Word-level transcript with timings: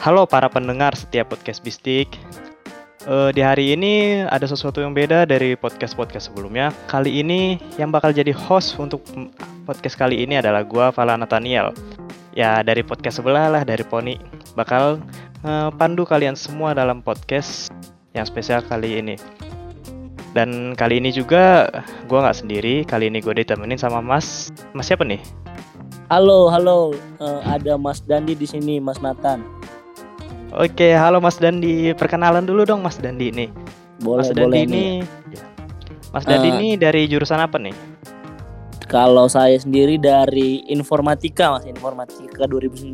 Halo 0.00 0.24
para 0.24 0.48
pendengar 0.48 0.96
setiap 0.96 1.28
podcast 1.28 1.60
Bistik. 1.60 2.08
Uh, 3.04 3.28
di 3.36 3.44
hari 3.44 3.76
ini 3.76 4.24
ada 4.32 4.48
sesuatu 4.48 4.80
yang 4.80 4.96
beda 4.96 5.28
dari 5.28 5.52
podcast-podcast 5.60 6.32
sebelumnya. 6.32 6.72
Kali 6.88 7.20
ini 7.20 7.60
yang 7.76 7.92
bakal 7.92 8.08
jadi 8.08 8.32
host 8.32 8.80
untuk 8.80 9.04
podcast 9.68 10.00
kali 10.00 10.24
ini 10.24 10.40
adalah 10.40 10.64
gua 10.64 10.88
Vala 10.88 11.20
Nathaniel. 11.20 11.76
Ya 12.32 12.64
dari 12.64 12.80
podcast 12.80 13.20
sebelah 13.20 13.52
lah 13.52 13.60
dari 13.60 13.84
Poni 13.84 14.16
bakal 14.56 15.04
uh, 15.44 15.68
pandu 15.76 16.08
kalian 16.08 16.32
semua 16.32 16.72
dalam 16.72 17.04
podcast 17.04 17.68
yang 18.16 18.24
spesial 18.24 18.64
kali 18.64 19.04
ini. 19.04 19.20
Dan 20.32 20.72
kali 20.80 20.96
ini 20.96 21.12
juga 21.12 21.68
gua 22.08 22.24
nggak 22.24 22.40
sendiri. 22.40 22.88
Kali 22.88 23.12
ini 23.12 23.20
gue 23.20 23.36
ditemenin 23.36 23.76
sama 23.76 24.00
Mas. 24.00 24.48
Mas 24.72 24.88
siapa 24.88 25.04
nih? 25.04 25.20
Halo, 26.08 26.48
halo. 26.48 26.96
Uh, 27.20 27.44
ada 27.44 27.76
Mas 27.76 28.00
Dandi 28.00 28.32
di 28.32 28.48
sini, 28.48 28.80
Mas 28.80 28.96
Nathan. 29.04 29.60
Oke, 30.50 30.98
halo 30.98 31.22
Mas 31.22 31.38
Dandi. 31.38 31.94
Perkenalan 31.94 32.42
dulu 32.42 32.66
dong 32.66 32.82
Mas 32.82 32.98
Dandi 32.98 33.30
ini. 33.30 33.46
Boleh, 34.02 34.26
Mas 34.26 34.34
boleh 34.34 34.66
Dandi 34.66 34.66
ini. 34.66 34.84
Ya. 35.30 35.46
Mas 36.10 36.26
Dandi 36.26 36.48
uh, 36.50 36.54
ini 36.58 36.68
dari 36.74 37.06
jurusan 37.06 37.38
apa 37.38 37.54
nih? 37.54 37.70
Kalau 38.90 39.30
saya 39.30 39.54
sendiri 39.54 39.94
dari 39.94 40.66
informatika, 40.66 41.54
Mas, 41.54 41.70
informatika 41.70 42.50
2019. 42.50 42.90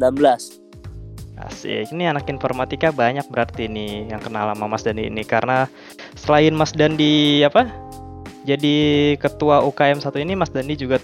Asik, 1.37 1.93
ini 1.97 2.05
anak 2.05 2.29
informatika 2.29 2.93
banyak 2.93 3.25
berarti 3.33 3.73
nih 3.73 4.13
yang 4.13 4.21
kenal 4.21 4.53
sama 4.53 4.69
Mas 4.69 4.85
Dandi 4.85 5.09
ini 5.09 5.25
karena 5.25 5.65
selain 6.13 6.53
Mas 6.53 6.77
Dandi 6.77 7.41
apa? 7.41 7.73
Jadi 8.45 9.17
ketua 9.17 9.65
UKM 9.65 10.05
satu 10.05 10.21
ini 10.21 10.37
Mas 10.37 10.53
Dandi 10.53 10.77
juga 10.77 11.01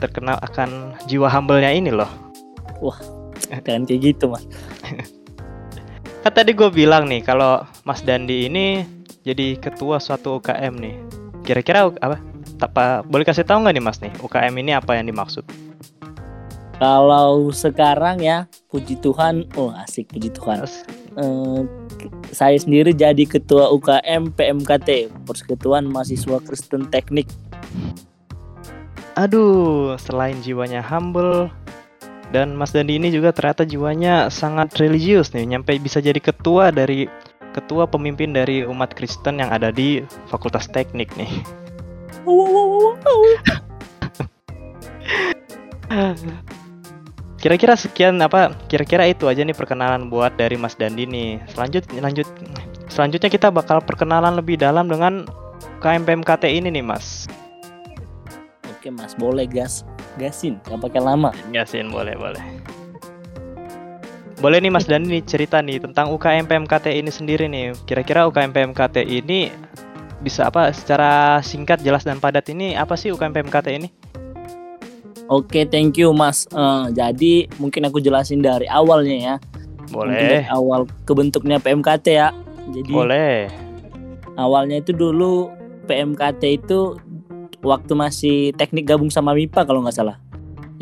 terkenal 0.00 0.40
akan 0.40 0.96
jiwa 1.04 1.28
humble-nya 1.28 1.68
ini 1.68 1.92
loh. 1.92 2.08
Wah, 2.80 2.96
kan 3.60 3.84
kayak 3.84 4.16
gitu, 4.16 4.32
Mas. 4.32 4.48
Kan 6.22 6.30
tadi 6.38 6.54
gue 6.54 6.70
bilang 6.70 7.10
nih 7.10 7.26
kalau 7.26 7.66
Mas 7.82 7.98
Dandi 8.06 8.46
ini 8.46 8.86
jadi 9.26 9.58
ketua 9.58 9.98
suatu 9.98 10.38
UKM 10.38 10.78
nih. 10.78 10.94
Kira-kira 11.42 11.90
apa? 11.98 12.22
Apa 12.62 13.02
boleh 13.02 13.26
kasih 13.26 13.42
tahu 13.42 13.66
nggak 13.66 13.74
nih 13.74 13.82
Mas 13.82 13.98
nih 13.98 14.14
UKM 14.22 14.54
ini 14.62 14.70
apa 14.70 14.94
yang 14.94 15.10
dimaksud? 15.10 15.42
Kalau 16.78 17.50
sekarang 17.50 18.22
ya, 18.22 18.46
puji 18.70 19.02
Tuhan, 19.02 19.50
oh 19.58 19.74
asik 19.82 20.14
puji 20.14 20.30
Tuhan. 20.34 20.62
Uh, 21.18 21.66
saya 22.30 22.58
sendiri 22.58 22.94
jadi 22.94 23.26
ketua 23.26 23.70
UKM 23.74 24.34
PMKT, 24.34 25.10
Persekutuan 25.26 25.90
Mahasiswa 25.90 26.38
Kristen 26.42 26.86
Teknik. 26.90 27.26
Aduh, 29.18 29.94
selain 29.98 30.38
jiwanya 30.42 30.82
humble, 30.82 31.50
dan 32.32 32.56
Mas 32.56 32.72
Dandi 32.72 32.96
ini 32.96 33.12
juga 33.12 33.36
ternyata 33.36 33.68
jiwanya 33.68 34.32
sangat 34.32 34.72
religius 34.80 35.36
nih, 35.36 35.44
nyampe 35.44 35.76
bisa 35.76 36.00
jadi 36.00 36.16
ketua 36.16 36.72
dari 36.72 37.04
ketua 37.52 37.84
pemimpin 37.84 38.32
dari 38.32 38.64
umat 38.64 38.96
Kristen 38.96 39.44
yang 39.44 39.52
ada 39.52 39.68
di 39.68 40.00
Fakultas 40.32 40.72
Teknik 40.72 41.12
nih. 41.20 41.28
Kira-kira 47.42 47.74
sekian 47.76 48.16
apa? 48.24 48.56
Kira-kira 48.70 49.04
itu 49.04 49.28
aja 49.28 49.44
nih 49.44 49.52
perkenalan 49.52 50.08
buat 50.08 50.32
dari 50.38 50.56
Mas 50.56 50.78
Dandi 50.78 51.04
nih. 51.04 51.42
Selanjut 51.52 51.84
lanjut 51.92 52.24
selanjutnya 52.88 53.28
kita 53.28 53.52
bakal 53.52 53.84
perkenalan 53.84 54.32
lebih 54.38 54.56
dalam 54.56 54.88
dengan 54.88 55.28
KMPMKT 55.82 56.46
ini 56.46 56.70
nih, 56.70 56.84
Mas. 56.86 57.26
Oke, 58.70 58.94
Mas, 58.94 59.18
boleh 59.18 59.50
gas. 59.50 59.82
Gasin, 60.20 60.60
gak 60.68 60.80
pakai 60.80 61.00
lama. 61.00 61.32
Gasin 61.52 61.88
boleh 61.88 62.16
boleh. 62.16 62.42
Boleh 64.42 64.58
nih 64.58 64.74
Mas 64.74 64.90
Dani 64.90 65.06
nih 65.06 65.22
cerita 65.22 65.62
nih 65.62 65.78
tentang 65.78 66.10
UKM 66.10 66.50
PMKT 66.50 66.98
ini 66.98 67.10
sendiri 67.14 67.46
nih. 67.46 67.78
Kira-kira 67.86 68.26
UKM 68.26 68.50
PMKT 68.50 69.06
ini 69.06 69.54
bisa 70.18 70.50
apa 70.50 70.74
secara 70.74 71.38
singkat, 71.46 71.78
jelas 71.86 72.02
dan 72.02 72.18
padat 72.18 72.50
ini 72.50 72.74
apa 72.74 72.98
sih 72.98 73.14
UKM 73.14 73.30
PMKT 73.30 73.68
ini? 73.70 73.88
Oke, 75.30 75.62
thank 75.64 75.94
you 75.94 76.10
Mas. 76.10 76.50
Uh, 76.50 76.90
jadi 76.90 77.46
mungkin 77.62 77.86
aku 77.86 78.02
jelasin 78.02 78.42
dari 78.42 78.66
awalnya 78.66 79.16
ya. 79.16 79.36
Boleh. 79.92 80.16
dari 80.16 80.42
awal 80.50 80.88
kebentuknya 81.06 81.62
PMKT 81.62 82.06
ya. 82.10 82.34
Jadi 82.74 82.90
Boleh. 82.90 83.46
Awalnya 84.34 84.80
itu 84.82 84.90
dulu 84.90 85.52
PMKT 85.86 86.42
itu 86.64 86.96
waktu 87.62 87.92
masih 87.94 88.36
teknik 88.58 88.90
gabung 88.90 89.08
sama 89.08 89.32
MIPA 89.32 89.64
kalau 89.64 89.80
nggak 89.86 89.96
salah. 89.96 90.18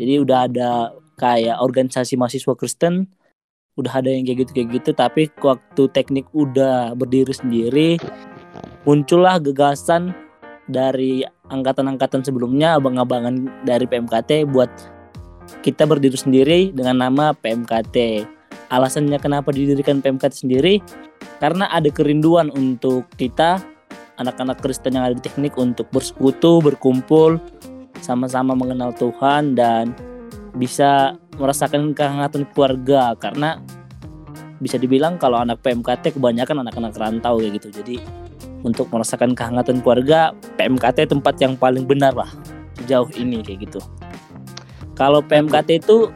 Jadi 0.01 0.13
udah 0.17 0.49
ada 0.49 0.69
kayak 1.15 1.61
organisasi 1.61 2.17
mahasiswa 2.17 2.57
Kristen, 2.57 3.05
udah 3.77 4.01
ada 4.01 4.09
yang 4.09 4.25
kayak 4.25 4.49
gitu 4.49 4.51
kayak 4.57 4.69
gitu. 4.81 4.89
Tapi 4.97 5.29
waktu 5.39 5.83
teknik 5.93 6.25
udah 6.33 6.97
berdiri 6.97 7.31
sendiri, 7.31 7.89
muncullah 8.83 9.37
gagasan 9.37 10.11
dari 10.65 11.21
angkatan-angkatan 11.53 12.25
sebelumnya, 12.25 12.81
abang-abangan 12.81 13.45
dari 13.63 13.85
PMKT 13.85 14.49
buat 14.49 14.71
kita 15.61 15.85
berdiri 15.85 16.17
sendiri 16.17 16.59
dengan 16.73 17.05
nama 17.05 17.37
PMKT. 17.37 18.25
Alasannya 18.71 19.19
kenapa 19.19 19.51
didirikan 19.51 19.99
PMKT 19.99 20.47
sendiri? 20.47 20.79
Karena 21.43 21.67
ada 21.67 21.91
kerinduan 21.91 22.49
untuk 22.53 23.05
kita 23.19 23.59
anak-anak 24.21 24.61
Kristen 24.61 24.95
yang 24.95 25.09
ada 25.09 25.17
di 25.17 25.23
teknik 25.23 25.57
untuk 25.57 25.89
bersekutu, 25.89 26.61
berkumpul, 26.61 27.41
sama-sama 28.01 28.53
mengenal 28.53 28.93
Tuhan 28.93 29.53
dan 29.57 29.93
bisa 30.57 31.17
merasakan 31.37 31.95
kehangatan 31.95 32.45
keluarga 32.51 33.15
karena 33.17 33.61
bisa 34.61 34.77
dibilang 34.77 35.17
kalau 35.17 35.41
anak 35.41 35.59
PMKT 35.65 36.17
kebanyakan 36.17 36.61
anak-anak 36.61 36.93
rantau 36.93 37.41
ya 37.41 37.49
gitu. 37.49 37.73
Jadi 37.73 37.97
untuk 38.61 38.93
merasakan 38.93 39.33
kehangatan 39.33 39.81
keluarga, 39.81 40.37
PMKT 40.57 41.09
tempat 41.09 41.35
yang 41.41 41.57
paling 41.57 41.89
benar 41.89 42.13
lah 42.13 42.29
sejauh 42.77 43.09
ini 43.17 43.41
kayak 43.41 43.65
gitu. 43.69 43.81
Kalau 44.93 45.25
PMKT 45.25 45.81
itu 45.81 46.13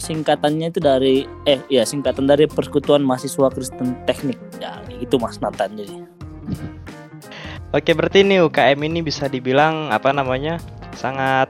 singkatannya 0.00 0.72
itu 0.72 0.80
dari 0.80 1.28
eh 1.44 1.60
ya 1.68 1.84
singkatan 1.84 2.24
dari 2.24 2.48
Persekutuan 2.48 3.04
Mahasiswa 3.04 3.52
Kristen 3.52 3.92
Teknik. 4.08 4.40
Ya 4.56 4.80
gitu 4.88 5.20
Mas 5.20 5.36
Nathan 5.42 5.76
jadi. 5.76 6.00
Oke, 7.72 7.96
berarti 7.96 8.20
ini 8.20 8.36
UKM 8.36 8.84
ini 8.84 9.00
bisa 9.00 9.32
dibilang 9.32 9.88
apa 9.88 10.12
namanya? 10.12 10.60
sangat 10.92 11.48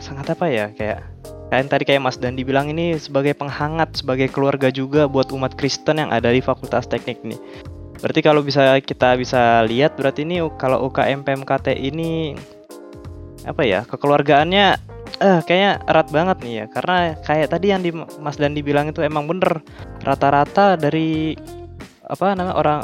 sangat 0.00 0.32
apa 0.32 0.48
ya? 0.48 0.72
Kayak 0.72 1.04
kayak 1.52 1.68
tadi 1.68 1.84
kayak 1.84 2.02
Mas 2.08 2.16
Dandi 2.16 2.40
bilang 2.40 2.72
ini 2.72 2.96
sebagai 2.96 3.36
penghangat, 3.36 4.00
sebagai 4.00 4.32
keluarga 4.32 4.72
juga 4.72 5.04
buat 5.04 5.28
umat 5.28 5.60
Kristen 5.60 6.00
yang 6.00 6.08
ada 6.08 6.32
di 6.32 6.40
Fakultas 6.40 6.88
Teknik 6.88 7.20
ini. 7.20 7.36
Berarti 8.00 8.20
kalau 8.24 8.40
bisa 8.40 8.80
kita 8.80 9.20
bisa 9.20 9.60
lihat 9.68 10.00
berarti 10.00 10.24
ini 10.24 10.40
kalau 10.56 10.88
UKM 10.88 11.20
PMKT 11.20 11.76
ini 11.76 12.32
apa 13.44 13.60
ya? 13.60 13.84
Kekeluargaannya 13.84 14.66
eh 15.18 15.38
kayaknya 15.44 15.72
erat 15.84 16.08
banget 16.14 16.36
nih 16.46 16.54
ya 16.62 16.66
karena 16.70 16.96
kayak 17.26 17.48
tadi 17.50 17.66
yang 17.74 17.82
di 17.84 17.90
Mas 18.22 18.40
Dandi 18.40 18.64
bilang 18.64 18.88
itu 18.88 19.02
emang 19.02 19.26
bener 19.26 19.60
rata-rata 20.00 20.78
dari 20.78 21.34
apa 22.08 22.32
namanya 22.32 22.56
orang 22.56 22.80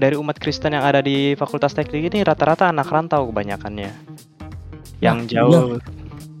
dari 0.00 0.16
umat 0.16 0.40
Kristen 0.40 0.72
yang 0.72 0.80
ada 0.80 1.04
di 1.04 1.36
Fakultas 1.36 1.76
Teknik 1.76 2.08
ini 2.08 2.24
rata-rata 2.24 2.72
anak 2.72 2.88
rantau 2.88 3.28
kebanyakannya. 3.28 3.92
Yang 5.04 5.18
nah, 5.20 5.28
jauh 5.28 5.52
bener. 5.76 5.82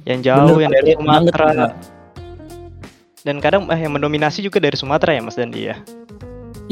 yang 0.08 0.20
jauh 0.24 0.56
bener, 0.56 0.62
yang 0.64 0.72
dari 0.72 0.92
Sumatera. 0.96 1.48
Dan 3.22 3.36
kadang 3.38 3.68
eh, 3.68 3.78
yang 3.78 3.92
mendominasi 3.92 4.40
juga 4.40 4.58
dari 4.64 4.74
Sumatera 4.80 5.12
ya 5.12 5.20
Mas 5.20 5.36
Dandi 5.36 5.60
ya. 5.60 5.76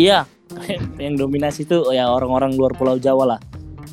Iya, 0.00 0.18
yang 1.04 1.20
dominasi 1.20 1.68
itu 1.68 1.92
ya 1.92 2.08
orang-orang 2.08 2.56
luar 2.56 2.72
Pulau 2.72 2.96
Jawa 2.96 3.36
lah. 3.36 3.40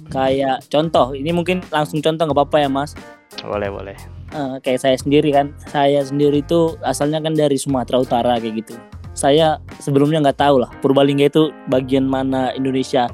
Kayak 0.08 0.64
contoh, 0.72 1.12
ini 1.12 1.36
mungkin 1.36 1.60
langsung 1.68 2.00
contoh 2.00 2.24
nggak 2.31 2.38
apa-apa 2.48 2.58
ya 2.64 2.69
Mas? 2.72 2.96
Boleh 3.44 3.68
boleh. 3.68 3.98
Uh, 4.31 4.56
kayak 4.64 4.88
saya 4.88 4.96
sendiri 4.96 5.36
kan, 5.36 5.52
saya 5.68 6.00
sendiri 6.00 6.40
itu 6.40 6.80
asalnya 6.88 7.19
kan 7.19 7.36
dari 7.36 7.60
Sumatera 7.60 8.00
Utara 8.00 8.40
kayak 8.40 8.64
gitu 8.64 8.80
saya 9.18 9.58
sebelumnya 9.81 10.22
nggak 10.22 10.38
tahu 10.38 10.62
lah 10.62 10.69
Purbalingga 10.86 11.25
itu 11.25 11.50
bagian 11.74 12.06
mana 12.06 12.54
Indonesia. 12.54 13.10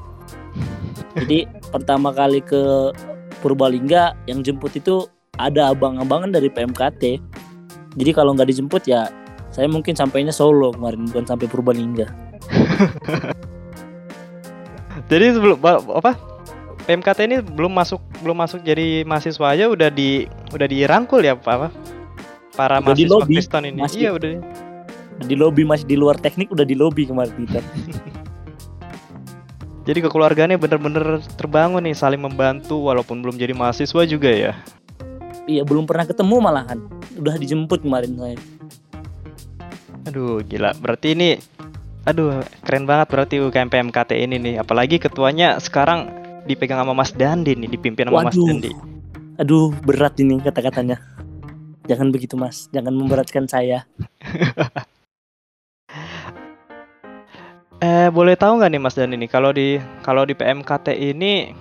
Jadi 1.16 1.48
pertama 1.72 2.12
kali 2.12 2.44
ke 2.44 2.92
Purbalingga 3.40 4.20
yang 4.28 4.44
jemput 4.44 4.76
itu 4.76 5.08
ada 5.40 5.72
abang-abangan 5.72 6.36
dari 6.36 6.52
PMKT. 6.52 7.24
Jadi 7.96 8.12
kalau 8.12 8.36
nggak 8.36 8.52
dijemput 8.52 8.84
ya 8.84 9.08
saya 9.56 9.72
mungkin 9.72 9.96
sampainya 9.96 10.36
Solo 10.36 10.76
kemarin 10.76 11.08
bukan 11.08 11.24
sampai 11.24 11.48
Purbalingga. 11.48 12.12
Jadi 15.12 15.40
sebelum 15.40 15.64
apa 15.64 16.20
PMKT 16.84 17.20
ini 17.32 17.40
belum 17.40 17.72
masuk 17.72 18.04
belum 18.20 18.44
masuk 18.44 18.60
jadi 18.64 19.08
mahasiswa 19.08 19.56
aja 19.56 19.72
udah 19.72 19.88
di 19.88 20.28
udah 20.52 20.68
dirangkul 20.68 21.24
ya 21.24 21.36
apa 21.36 21.72
para 22.56 22.84
udah 22.84 22.92
mahasiswa 22.92 23.24
Kristen 23.24 23.64
ini. 23.72 23.80
Masih, 23.84 24.00
iya 24.04 24.12
udah 24.12 24.30
di 25.24 25.36
lobby 25.40 25.64
masih 25.64 25.88
di 25.88 25.98
luar 25.98 26.20
teknik 26.20 26.52
udah 26.52 26.68
di 26.68 26.76
lobby 26.76 27.08
kemarin 27.08 27.34
kita 27.48 27.60
jadi 29.88 30.00
kekeluargaannya 30.08 30.58
bener-bener 30.60 31.20
terbangun 31.36 31.84
nih 31.84 31.96
saling 31.96 32.22
membantu 32.22 32.80
walaupun 32.80 33.20
belum 33.24 33.36
jadi 33.36 33.56
mahasiswa 33.56 34.04
juga 34.08 34.32
ya 34.32 34.54
iya 35.50 35.64
belum 35.66 35.88
pernah 35.88 36.08
ketemu 36.08 36.40
malahan 36.40 36.80
udah 37.20 37.36
dijemput 37.40 37.84
kemarin 37.84 38.16
saya 38.16 38.38
aduh 40.08 40.44
gila 40.44 40.76
berarti 40.78 41.16
ini 41.16 41.30
Aduh, 42.04 42.44
keren 42.68 42.84
banget 42.84 43.08
berarti 43.08 43.40
UKM 43.40 43.72
PMKT 43.72 44.12
ini 44.28 44.36
nih. 44.36 44.56
Apalagi 44.60 45.00
ketuanya 45.00 45.56
sekarang 45.56 46.12
dipegang 46.44 46.84
sama 46.84 46.92
Mas 46.92 47.16
Dandi 47.16 47.56
nih, 47.56 47.72
dipimpin 47.72 48.12
sama 48.12 48.28
Mas 48.28 48.36
Waduh. 48.36 48.48
Dandi. 48.52 48.72
Aduh, 49.40 49.72
berat 49.88 50.20
ini 50.20 50.36
kata-katanya. 50.44 51.00
Jangan 51.88 52.12
begitu, 52.12 52.36
Mas. 52.36 52.68
Jangan 52.76 52.92
memberatkan 52.92 53.48
saya. 53.48 53.88
Eh, 57.84 58.08
boleh 58.16 58.40
tahu 58.40 58.64
nggak 58.64 58.72
nih 58.72 58.80
Mas 58.80 58.96
Dandi 58.96 59.20
nih, 59.20 59.28
kalau 59.28 59.52
di 59.52 59.76
kalau 60.08 60.24
di 60.24 60.32
PMKT 60.32 60.96
ini 60.96 61.52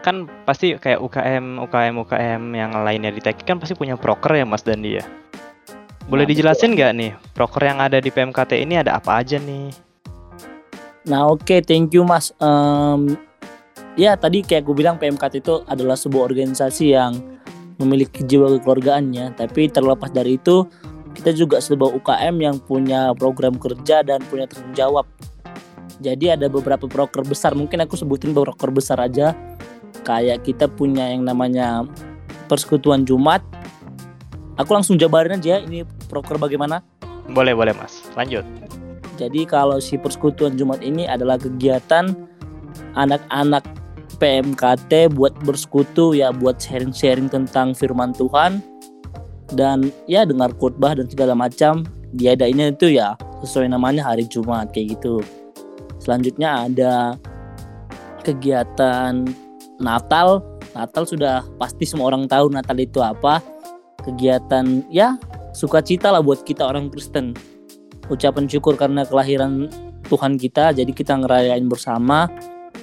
kan 0.00 0.24
pasti 0.48 0.72
kayak 0.80 0.96
UKM, 0.96 1.60
UKM, 1.60 1.94
UKM 2.08 2.42
yang 2.56 2.72
lainnya 2.72 3.12
di 3.12 3.20
Teknik 3.20 3.44
kan 3.44 3.60
pasti 3.60 3.76
punya 3.76 4.00
proker 4.00 4.32
ya 4.32 4.48
Mas 4.48 4.64
Dandi 4.64 4.96
ya. 4.96 5.04
Boleh 6.08 6.24
Nah, 6.24 6.32
dijelasin 6.32 6.72
nggak 6.72 6.92
nih, 6.96 7.12
proker 7.36 7.68
yang 7.68 7.84
ada 7.84 8.00
di 8.00 8.08
PMKT 8.08 8.64
ini 8.64 8.80
ada 8.80 8.96
apa 8.96 9.20
aja 9.20 9.36
nih? 9.36 9.68
Nah, 11.04 11.28
oke, 11.28 11.60
thank 11.60 11.92
you, 11.92 12.00
Mas. 12.00 12.32
Em, 12.40 13.20
ya, 13.92 14.16
tadi 14.16 14.40
kayak 14.40 14.64
gue 14.64 14.72
bilang 14.72 14.96
PMKT 14.96 15.44
itu 15.44 15.60
adalah 15.68 16.00
sebuah 16.00 16.32
organisasi 16.32 16.96
yang 16.96 17.12
memiliki 17.76 18.24
jiwa 18.24 18.56
kekeluargaannya, 18.56 19.36
tapi 19.36 19.68
terlepas 19.68 20.08
dari 20.16 20.40
itu, 20.40 20.64
kita 21.12 21.36
juga 21.36 21.60
sebuah 21.60 21.92
UKM 21.92 22.40
yang 22.40 22.56
punya 22.56 23.12
program 23.12 23.60
kerja 23.60 24.00
dan 24.00 24.24
punya 24.32 24.48
tanggung 24.48 24.72
jawab. 24.72 25.04
Jadi 25.98 26.30
ada 26.30 26.46
beberapa 26.46 26.86
proker 26.86 27.26
besar, 27.26 27.58
mungkin 27.58 27.82
aku 27.82 27.98
sebutin 27.98 28.30
proker 28.30 28.70
besar 28.70 29.02
aja. 29.02 29.34
Kayak 30.06 30.46
kita 30.46 30.70
punya 30.70 31.10
yang 31.10 31.26
namanya 31.26 31.84
Persekutuan 32.46 33.04
Jumat. 33.04 33.42
Aku 34.56 34.74
langsung 34.74 34.96
jabarin 34.96 35.38
aja 35.38 35.60
ini 35.62 35.82
proker 36.08 36.38
bagaimana. 36.38 36.80
Boleh, 37.28 37.52
boleh 37.52 37.76
Mas. 37.76 38.06
Lanjut. 38.16 38.46
Jadi 39.18 39.44
kalau 39.44 39.82
si 39.82 39.98
Persekutuan 39.98 40.54
Jumat 40.54 40.80
ini 40.80 41.04
adalah 41.04 41.36
kegiatan 41.36 42.14
anak-anak 42.94 43.66
PMKT 44.18 45.14
buat 45.14 45.34
bersekutu 45.46 46.14
ya 46.14 46.34
buat 46.34 46.58
sharing-sharing 46.58 47.30
tentang 47.30 47.74
firman 47.74 48.10
Tuhan 48.14 48.62
dan 49.54 49.94
ya 50.10 50.26
dengar 50.26 50.50
khotbah 50.58 50.98
dan 50.98 51.06
segala 51.06 51.32
macam 51.38 51.86
diadainnya 52.12 52.74
itu 52.74 52.98
ya 52.98 53.14
sesuai 53.46 53.70
namanya 53.70 54.06
hari 54.06 54.26
Jumat 54.26 54.74
kayak 54.74 54.98
gitu. 54.98 55.22
Selanjutnya 56.08 56.64
ada 56.64 56.94
kegiatan 58.24 59.28
Natal. 59.76 60.40
Natal 60.72 61.04
sudah 61.04 61.44
pasti 61.60 61.84
semua 61.84 62.08
orang 62.08 62.24
tahu 62.24 62.48
Natal 62.48 62.80
itu 62.80 63.04
apa. 63.04 63.44
Kegiatan 64.08 64.88
ya 64.88 65.20
sukacita 65.52 66.08
lah 66.08 66.24
buat 66.24 66.48
kita 66.48 66.64
orang 66.64 66.88
Kristen. 66.88 67.36
Ucapan 68.08 68.48
syukur 68.48 68.80
karena 68.80 69.04
kelahiran 69.04 69.68
Tuhan 70.08 70.40
kita 70.40 70.72
jadi 70.72 70.88
kita 70.88 71.12
ngerayain 71.20 71.68
bersama. 71.68 72.24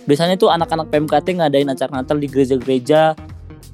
Biasanya 0.06 0.38
tuh 0.38 0.54
anak-anak 0.54 0.94
PMKT 0.94 1.42
ngadain 1.42 1.74
acara 1.74 2.06
Natal 2.06 2.22
di 2.22 2.30
gereja-gereja. 2.30 3.18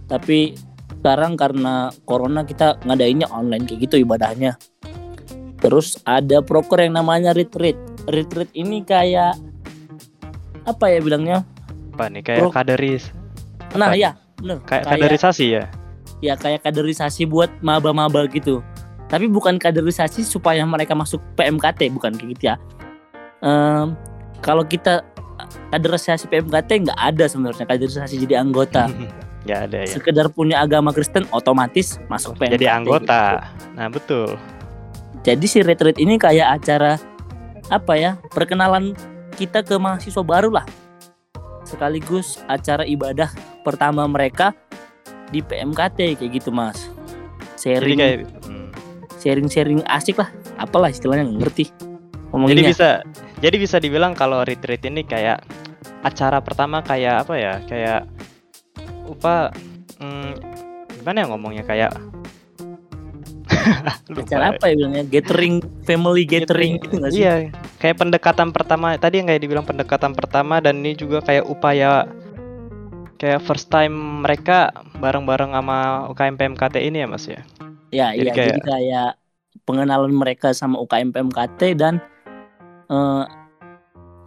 Tapi 0.08 0.56
sekarang 1.04 1.36
karena 1.36 1.92
corona 2.08 2.48
kita 2.48 2.80
ngadainnya 2.88 3.28
online 3.28 3.68
kayak 3.68 3.84
gitu 3.84 4.00
ibadahnya. 4.00 4.56
Terus 5.60 6.00
ada 6.08 6.40
proker 6.40 6.88
yang 6.88 7.04
namanya 7.04 7.36
retreat 7.36 7.91
retreat 8.12 8.52
ini 8.54 8.84
kayak 8.84 9.36
apa 10.62 10.86
ya 10.88 11.00
bilangnya 11.02 11.42
Apa 11.92 12.08
nih 12.08 12.22
kayak 12.24 12.40
Pro- 12.40 12.54
kaderis, 12.54 13.12
nah 13.76 13.92
ya 13.92 14.16
bener 14.40 14.62
kayak 14.64 14.86
kaderisasi 14.88 15.46
ya? 15.60 15.64
ya 16.22 16.38
kayak 16.38 16.62
kaderisasi 16.64 17.26
buat 17.26 17.50
maba-maba 17.60 18.30
gitu. 18.30 18.62
Tapi 19.10 19.28
bukan 19.28 19.60
kaderisasi 19.60 20.24
supaya 20.24 20.64
mereka 20.64 20.96
masuk 20.96 21.20
PMKT, 21.36 21.92
bukan 21.92 22.16
kayak 22.16 22.30
gitu 22.38 22.44
ya. 22.48 22.56
Em, 23.44 23.98
kalau 24.40 24.64
kita 24.64 25.04
kaderisasi 25.74 26.32
PMKT 26.32 26.88
nggak 26.88 27.00
ada 27.00 27.26
sebenarnya 27.28 27.66
kaderisasi 27.68 28.22
jadi 28.24 28.40
anggota. 28.40 28.88
ya 29.50 29.68
ada 29.68 29.84
ya. 29.84 29.90
Sekedar 29.90 30.32
punya 30.32 30.64
agama 30.64 30.96
Kristen 30.96 31.28
otomatis 31.36 32.00
masuk 32.08 32.40
PMKT. 32.40 32.54
Jadi 32.56 32.68
anggota. 32.72 33.22
gitu. 33.44 33.66
Nah, 33.76 33.88
betul. 33.92 34.30
Jadi 35.22 35.46
si 35.46 35.60
retreat 35.62 35.98
ini 36.00 36.16
kayak 36.16 36.62
acara 36.62 36.96
apa 37.72 37.96
ya? 37.96 38.12
Perkenalan 38.30 38.94
kita 39.40 39.64
ke 39.64 39.80
mahasiswa 39.80 40.22
baru 40.22 40.52
lah. 40.52 40.68
Sekaligus 41.64 42.44
acara 42.52 42.84
ibadah 42.84 43.32
pertama 43.64 44.04
mereka 44.06 44.52
di 45.32 45.40
PMKT 45.40 46.20
kayak 46.20 46.32
gitu, 46.36 46.52
Mas. 46.52 46.92
Jadi 47.56 47.80
Sharing 47.80 48.00
kayak 48.02 48.18
hmm. 48.46 48.70
sharing-sharing 49.22 49.80
asik 49.86 50.18
lah 50.18 50.34
apalah 50.58 50.90
istilahnya 50.90 51.30
ngerti 51.30 51.70
Jadi 51.70 52.34
ngomonginnya 52.34 52.74
bisa 52.74 52.90
jadi 53.38 53.56
bisa 53.62 53.78
dibilang 53.78 54.18
kalau 54.18 54.42
retreat 54.42 54.82
ini 54.82 55.06
kayak 55.06 55.46
acara 56.02 56.42
pertama 56.42 56.82
kayak 56.82 57.26
apa 57.26 57.34
ya? 57.38 57.54
Kayak 57.70 58.10
apa 59.06 59.54
hmm, 60.02 60.32
gimana 61.02 61.18
ya 61.22 61.26
ngomongnya 61.30 61.64
kayak. 61.66 61.92
acara 64.22 64.46
apa 64.56 64.66
ya 64.72 64.74
bilangnya? 64.78 65.04
Gathering 65.08 65.56
family 65.86 66.24
gathering 66.28 66.82
gitu 66.82 66.96
nggak 67.00 67.12
sih? 67.12 67.22
Iya, 67.24 67.34
kayak 67.80 67.98
pendekatan 68.02 68.50
pertama 68.52 68.96
tadi 68.98 69.22
yang 69.22 69.28
kayak 69.30 69.42
dibilang 69.42 69.66
pendekatan 69.66 70.12
pertama 70.14 70.60
dan 70.60 70.82
ini 70.82 70.98
juga 70.98 71.22
kayak 71.24 71.46
upaya 71.48 72.06
kayak 73.22 73.42
first 73.46 73.70
time 73.70 74.26
mereka 74.26 74.74
bareng-bareng 74.98 75.54
sama 75.54 76.10
UKM 76.10 76.36
PMKT 76.42 76.76
ini 76.82 77.06
ya 77.06 77.08
Mas 77.08 77.26
ya. 77.30 77.42
ya 77.94 78.08
jadi 78.18 78.30
iya 78.30 78.32
kayak- 78.34 78.50
jadi 78.50 78.62
kayak 78.66 79.10
pengenalan 79.68 80.14
mereka 80.16 80.58
sama 80.58 80.82
UKM 80.82 81.14
PMKT 81.14 81.78
dan 81.78 82.02
eh, 82.90 83.24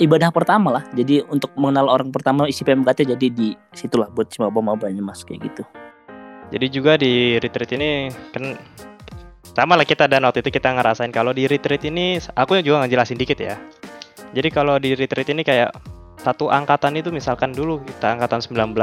ibadah 0.02 0.30
pertama 0.34 0.80
lah. 0.80 0.84
Jadi 0.94 1.22
untuk 1.30 1.50
mengenal 1.54 1.90
orang 1.90 2.10
pertama 2.10 2.46
isi 2.50 2.66
PMKT 2.66 3.14
jadi 3.14 3.26
di 3.30 3.54
situlah 3.74 4.10
buat 4.10 4.30
si 4.30 4.38
maba-mabanya 4.42 5.02
mas 5.02 5.22
kayak 5.22 5.46
gitu. 5.50 5.62
Jadi 6.50 6.66
juga 6.70 6.94
di 6.98 7.38
retreat 7.40 7.70
ini 7.74 8.10
kan 8.30 8.54
sama 9.54 9.78
lah 9.78 9.86
kita 9.86 10.10
dan 10.10 10.26
waktu 10.26 10.42
itu 10.42 10.50
kita 10.50 10.74
ngerasain 10.74 11.14
kalau 11.14 11.30
di 11.30 11.46
retreat 11.46 11.86
ini 11.86 12.18
aku 12.34 12.58
juga 12.58 12.82
ngejelasin 12.84 13.14
dikit 13.14 13.38
ya. 13.38 13.54
Jadi 14.34 14.50
kalau 14.50 14.82
di 14.82 14.98
retreat 14.98 15.30
ini 15.30 15.46
kayak 15.46 15.70
satu 16.18 16.50
angkatan 16.50 16.98
itu 16.98 17.14
misalkan 17.14 17.54
dulu 17.54 17.78
kita 17.86 18.18
angkatan 18.18 18.42
19 18.42 18.74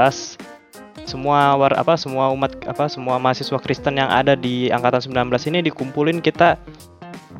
semua 1.04 1.58
war 1.58 1.74
apa 1.76 1.98
semua 1.98 2.30
umat 2.32 2.54
apa 2.64 2.88
semua 2.88 3.18
mahasiswa 3.18 3.58
Kristen 3.58 3.98
yang 3.98 4.08
ada 4.08 4.38
di 4.38 4.70
angkatan 4.70 5.12
19 5.12 5.50
ini 5.50 5.60
dikumpulin 5.66 6.22
kita 6.22 6.62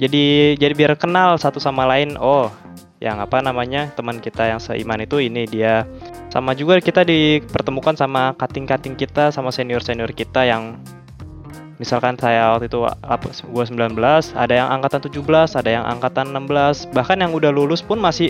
jadi 0.02 0.58
jadi 0.58 0.74
biar 0.74 0.98
kenal 0.98 1.38
satu 1.38 1.62
sama 1.62 1.86
lain 1.86 2.18
oh 2.18 2.50
yang 2.98 3.22
apa 3.22 3.42
namanya 3.42 3.94
teman 3.94 4.18
kita 4.18 4.50
yang 4.50 4.60
seiman 4.62 5.06
itu 5.06 5.22
ini 5.22 5.46
dia 5.46 5.86
sama 6.34 6.58
juga 6.58 6.82
kita 6.82 7.06
dipertemukan 7.06 7.94
sama 7.94 8.34
kating-kating 8.38 8.98
kita 8.98 9.30
sama 9.30 9.54
senior-senior 9.54 10.10
kita 10.14 10.46
yang 10.50 10.82
misalkan 11.82 12.14
saya 12.22 12.54
waktu 12.54 12.70
itu 12.70 12.86
gua 13.50 13.66
19 13.66 13.98
ada 14.38 14.54
yang 14.54 14.70
angkatan 14.70 15.02
17 15.02 15.58
ada 15.58 15.70
yang 15.74 15.86
angkatan 15.90 16.30
16 16.30 16.94
bahkan 16.94 17.18
yang 17.18 17.34
udah 17.34 17.50
lulus 17.50 17.82
pun 17.82 17.98
masih 17.98 18.30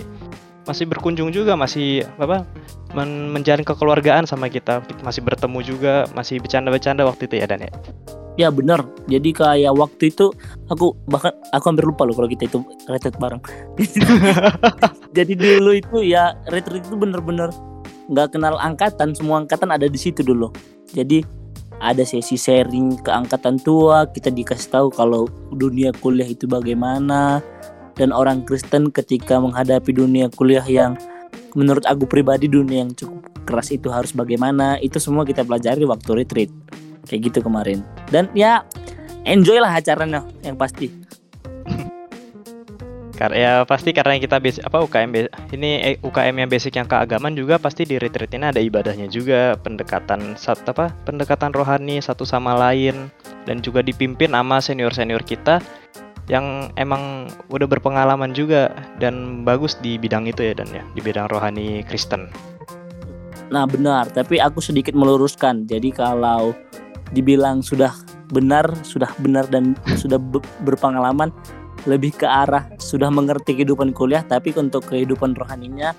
masih 0.64 0.88
berkunjung 0.88 1.28
juga 1.34 1.58
masih 1.58 2.06
apa 2.16 2.48
men- 2.94 3.34
menjalin 3.34 3.66
kekeluargaan 3.66 4.24
sama 4.28 4.46
kita. 4.46 4.80
Masih 5.02 5.20
bertemu 5.24 5.58
juga 5.64 6.06
masih 6.14 6.38
bercanda-bercanda 6.38 7.02
waktu 7.02 7.26
itu 7.26 7.34
ya 7.42 7.46
dan 7.50 7.66
ya? 7.66 7.72
Ya 8.40 8.48
bener 8.48 8.80
jadi 9.12 9.28
kayak 9.28 9.76
waktu 9.76 10.08
itu 10.08 10.32
aku 10.72 10.96
bahkan 11.04 11.36
aku 11.52 11.64
hampir 11.68 11.84
lupa 11.84 12.08
loh 12.08 12.16
kalau 12.16 12.30
kita 12.30 12.48
itu 12.48 12.64
retreat 12.88 13.20
bareng. 13.20 13.42
Jadi 15.16 15.36
dulu 15.36 15.76
itu 15.76 16.00
ya 16.00 16.32
retreat 16.48 16.80
itu 16.88 16.96
bener-bener 16.96 17.52
nggak 18.08 18.32
kenal 18.32 18.56
angkatan 18.56 19.12
semua 19.12 19.44
angkatan 19.44 19.68
ada 19.68 19.84
di 19.84 20.00
situ 20.00 20.24
dulu. 20.24 20.48
Jadi 20.96 21.41
ada 21.78 22.04
sesi 22.04 22.36
sharing 22.36 23.00
ke 23.00 23.10
angkatan 23.10 23.56
tua 23.60 24.08
kita 24.10 24.28
dikasih 24.28 24.68
tahu 24.68 24.88
kalau 24.92 25.30
dunia 25.54 25.94
kuliah 26.02 26.28
itu 26.28 26.44
bagaimana. 26.50 27.40
Dan 27.92 28.08
orang 28.08 28.48
Kristen 28.48 28.88
ketika 28.88 29.36
menghadapi 29.36 29.92
dunia 29.92 30.32
kuliah 30.32 30.64
yang 30.64 30.96
menurut 31.52 31.84
aku 31.84 32.08
pribadi 32.08 32.48
dunia 32.48 32.88
yang 32.88 32.92
cukup 32.96 33.28
keras 33.44 33.68
itu 33.68 33.92
harus 33.92 34.16
bagaimana 34.16 34.80
itu 34.80 34.96
semua 34.96 35.28
kita 35.28 35.44
pelajari 35.44 35.84
waktu 35.84 36.24
retreat. 36.24 36.50
Kayak 37.04 37.20
gitu 37.28 37.38
kemarin. 37.44 37.84
Dan 38.08 38.32
ya 38.32 38.64
enjoy 39.28 39.60
lah 39.60 39.76
acaranya 39.76 40.24
yang 40.40 40.56
pasti 40.56 41.01
Karena 43.22 43.38
ya 43.38 43.52
pasti 43.62 43.94
karena 43.94 44.18
kita 44.18 44.42
basic 44.42 44.66
apa 44.66 44.82
UKM 44.82 45.14
ini 45.54 45.70
eh, 45.78 45.96
UKM 46.02 46.42
yang 46.42 46.50
basic 46.50 46.74
yang 46.74 46.90
keagamaan 46.90 47.38
juga 47.38 47.54
pasti 47.54 47.86
di 47.86 47.94
retreat 47.94 48.34
ini 48.34 48.50
ada 48.50 48.58
ibadahnya 48.58 49.06
juga 49.06 49.54
pendekatan 49.62 50.34
sat 50.34 50.58
apa 50.66 50.90
pendekatan 51.06 51.54
rohani 51.54 52.02
satu 52.02 52.26
sama 52.26 52.50
lain 52.58 53.14
dan 53.46 53.62
juga 53.62 53.78
dipimpin 53.78 54.34
sama 54.34 54.58
senior 54.58 54.90
senior 54.90 55.22
kita 55.22 55.62
yang 56.26 56.74
emang 56.74 57.30
udah 57.46 57.70
berpengalaman 57.70 58.34
juga 58.34 58.74
dan 58.98 59.46
bagus 59.46 59.78
di 59.78 60.02
bidang 60.02 60.26
itu 60.26 60.42
ya 60.42 60.58
dan 60.58 60.66
ya 60.74 60.82
di 60.90 60.98
bidang 60.98 61.30
rohani 61.30 61.86
Kristen. 61.86 62.26
nah 63.54 63.70
benar 63.70 64.10
tapi 64.10 64.42
aku 64.42 64.58
sedikit 64.58 64.98
meluruskan 64.98 65.70
jadi 65.70 65.94
kalau 65.94 66.58
dibilang 67.14 67.62
sudah 67.62 67.94
benar 68.34 68.66
sudah 68.82 69.14
benar 69.22 69.46
dan 69.46 69.78
sudah 69.94 70.18
be- 70.18 70.42
berpengalaman 70.66 71.30
lebih 71.88 72.14
ke 72.14 72.26
arah 72.26 72.70
sudah 72.78 73.10
mengerti 73.10 73.58
kehidupan 73.58 73.90
kuliah 73.94 74.22
tapi 74.22 74.54
untuk 74.54 74.86
kehidupan 74.86 75.34
rohaninya 75.34 75.94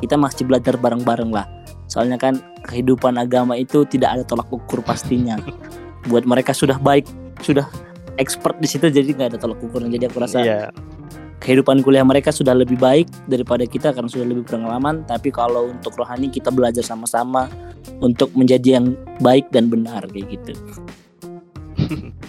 kita 0.00 0.16
masih 0.16 0.48
belajar 0.48 0.80
bareng-bareng 0.80 1.28
lah. 1.28 1.44
Soalnya 1.86 2.16
kan 2.16 2.40
kehidupan 2.64 3.20
agama 3.20 3.58
itu 3.58 3.84
tidak 3.84 4.16
ada 4.16 4.24
tolak 4.24 4.48
ukur 4.48 4.80
pastinya. 4.80 5.36
Buat 6.10 6.24
mereka 6.24 6.56
sudah 6.56 6.80
baik 6.80 7.04
sudah 7.44 7.68
expert 8.16 8.56
di 8.60 8.68
situ 8.68 8.88
jadi 8.88 9.12
nggak 9.12 9.28
ada 9.36 9.38
tolak 9.38 9.60
ukur. 9.60 9.84
Jadi 9.84 10.04
aku 10.08 10.18
rasa 10.18 10.40
Iya. 10.40 10.60
kehidupan 11.40 11.84
kuliah 11.84 12.04
mereka 12.04 12.32
sudah 12.32 12.52
lebih 12.52 12.76
baik 12.80 13.08
daripada 13.28 13.64
kita 13.64 13.92
karena 13.92 14.08
sudah 14.08 14.24
lebih 14.24 14.48
berpengalaman. 14.48 15.04
Tapi 15.04 15.28
kalau 15.28 15.68
untuk 15.68 15.96
rohani 16.00 16.32
kita 16.32 16.48
belajar 16.48 16.84
sama-sama 16.84 17.48
untuk 18.00 18.32
menjadi 18.32 18.80
yang 18.80 18.96
baik 19.20 19.52
dan 19.52 19.68
benar 19.68 20.04
kayak 20.08 20.40
gitu 20.40 20.52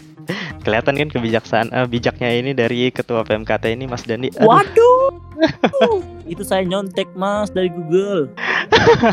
Kelihatan 0.62 0.94
kan 0.94 1.10
kebijaksanaan 1.10 1.70
eh, 1.72 1.86
bijaknya 1.86 2.30
ini 2.32 2.52
dari 2.52 2.90
ketua 2.90 3.22
PMKT 3.22 3.72
ini 3.72 3.86
Mas 3.86 4.04
Dandi. 4.04 4.30
Aduh, 4.36 4.48
waduh 4.48 5.10
itu 6.32 6.42
saya 6.42 6.62
nyontek 6.62 7.10
mas 7.12 7.50
dari 7.50 7.68
Google 7.68 8.30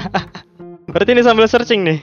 Berarti 0.88 1.10
ini 1.10 1.20
sambil 1.20 1.44
searching 1.44 1.82
nih. 1.82 2.00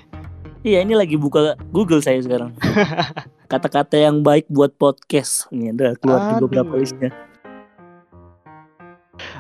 iya 0.62 0.82
ini 0.82 0.94
lagi 0.94 1.14
buka 1.14 1.54
Google 1.70 2.00
saya 2.00 2.18
sekarang 2.20 2.54
kata-kata 3.52 3.96
yang 3.96 4.20
baik 4.20 4.46
buat 4.48 4.74
podcast 4.74 5.46
ini 5.50 5.70
ada 5.70 5.94
keluar 5.96 6.20
di 6.28 6.42
beberapa 6.42 6.74
Aduh. 6.74 6.82
listnya 6.82 7.14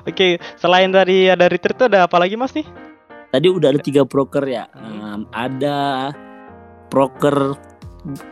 Oke, 0.05 0.38
selain 0.55 0.88
dari 0.88 1.25
ada 1.25 1.50
retreat 1.50 1.75
tuh 1.75 1.89
ada 1.89 2.05
apa 2.05 2.15
lagi 2.15 2.38
Mas 2.38 2.53
nih? 2.53 2.65
tadi 3.27 3.51
udah 3.51 3.67
ada 3.67 3.82
tiga 3.82 4.05
broker 4.05 4.46
ya 4.46 4.70
Em, 4.72 5.27
ada 5.29 6.13
broker 6.88 7.58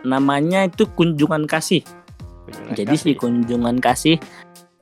namanya 0.05 0.67
itu 0.67 0.85
kunjungan 0.85 1.49
kasih 1.49 1.81
Kunjungan 2.43 2.75
Jadi 2.75 2.95
kasih. 2.95 3.03
si 3.03 3.11
kunjungan 3.15 3.77
kasih 3.79 4.17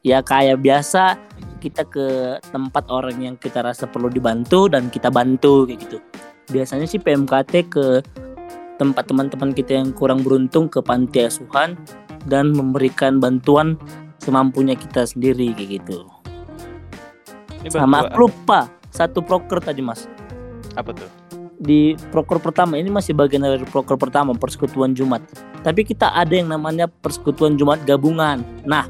ya 0.02 0.26
kayak 0.26 0.66
biasa 0.66 1.18
kita 1.62 1.86
ke 1.86 2.38
tempat 2.50 2.90
orang 2.90 3.22
yang 3.22 3.36
kita 3.38 3.62
rasa 3.62 3.86
perlu 3.86 4.10
dibantu 4.10 4.66
dan 4.66 4.90
kita 4.90 5.14
bantu 5.14 5.70
kayak 5.70 5.86
gitu. 5.86 5.98
Biasanya 6.50 6.90
sih 6.90 6.98
PMKT 6.98 7.70
ke 7.70 8.02
tempat 8.82 9.06
teman-teman 9.06 9.54
kita 9.54 9.78
yang 9.78 9.94
kurang 9.94 10.26
beruntung 10.26 10.66
ke 10.66 10.82
panti 10.82 11.30
asuhan 11.30 11.78
dan 12.26 12.50
memberikan 12.50 13.22
bantuan 13.22 13.78
semampunya 14.18 14.74
kita 14.74 15.06
sendiri 15.06 15.54
kayak 15.54 15.86
gitu. 15.86 16.10
Ini 17.62 17.70
Sama 17.70 18.10
aku 18.10 18.26
lupa 18.26 18.74
satu 18.90 19.22
proker 19.22 19.62
tadi 19.62 19.86
mas 19.86 20.10
apa 20.74 20.98
tuh? 20.98 21.21
Di 21.62 21.94
proker 22.10 22.42
pertama 22.42 22.82
ini 22.82 22.90
masih 22.90 23.14
bagian 23.14 23.46
dari 23.46 23.62
proker 23.70 23.94
pertama 23.94 24.34
persekutuan 24.34 24.98
Jumat. 24.98 25.22
Tapi 25.62 25.86
kita 25.86 26.10
ada 26.10 26.34
yang 26.34 26.50
namanya 26.50 26.90
persekutuan 26.90 27.54
Jumat 27.54 27.78
gabungan. 27.86 28.42
Nah, 28.66 28.90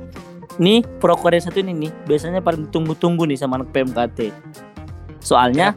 nih 0.56 0.88
proker 1.04 1.36
yang 1.36 1.44
satu 1.44 1.60
ini 1.60 1.75
nih 1.75 1.92
biasanya 2.08 2.40
paling 2.40 2.72
tunggu-tunggu 2.72 3.28
nih 3.28 3.36
sama 3.36 3.60
anak 3.60 3.75
PMKT. 3.75 4.32
Soalnya 5.20 5.75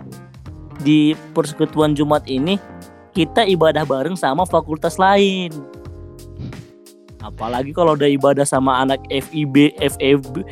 di 0.86 1.18
persekutuan 1.34 1.98
Jumat 1.98 2.30
ini 2.30 2.62
kita 3.10 3.42
ibadah 3.42 3.82
bareng 3.82 4.14
sama 4.14 4.46
fakultas 4.46 4.94
lain. 4.94 5.50
Apalagi 7.18 7.74
kalau 7.74 7.98
udah 7.98 8.06
ibadah 8.06 8.46
sama 8.46 8.86
anak 8.86 9.02
FIB, 9.10 9.74
FEB, 9.82 10.46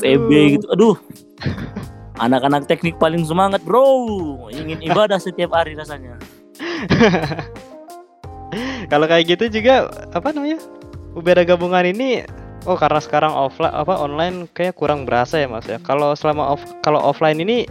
FEB 0.00 0.30
gitu. 0.56 0.66
Aduh. 0.72 0.96
Anak-anak 2.14 2.70
teknik 2.70 2.94
paling 3.02 3.26
semangat, 3.26 3.58
Bro. 3.66 4.46
Ingin 4.54 4.78
ibadah 4.86 5.18
setiap 5.18 5.50
hari 5.50 5.74
rasanya. 5.74 6.14
Kalau 8.90 9.06
kayak 9.10 9.26
gitu 9.34 9.60
juga 9.60 9.90
apa 10.14 10.30
namanya? 10.30 10.62
Ubeda 11.14 11.42
gabungan 11.46 11.86
ini 11.86 12.22
oh 12.66 12.78
karena 12.78 13.00
sekarang 13.00 13.32
offline 13.32 13.74
apa 13.74 13.94
online 13.98 14.46
kayak 14.50 14.74
kurang 14.78 15.06
berasa 15.06 15.38
ya 15.40 15.48
Mas 15.50 15.66
ya. 15.66 15.78
Kalau 15.82 16.14
selama 16.14 16.54
off 16.54 16.62
kalau 16.82 17.00
offline 17.00 17.38
ini 17.38 17.66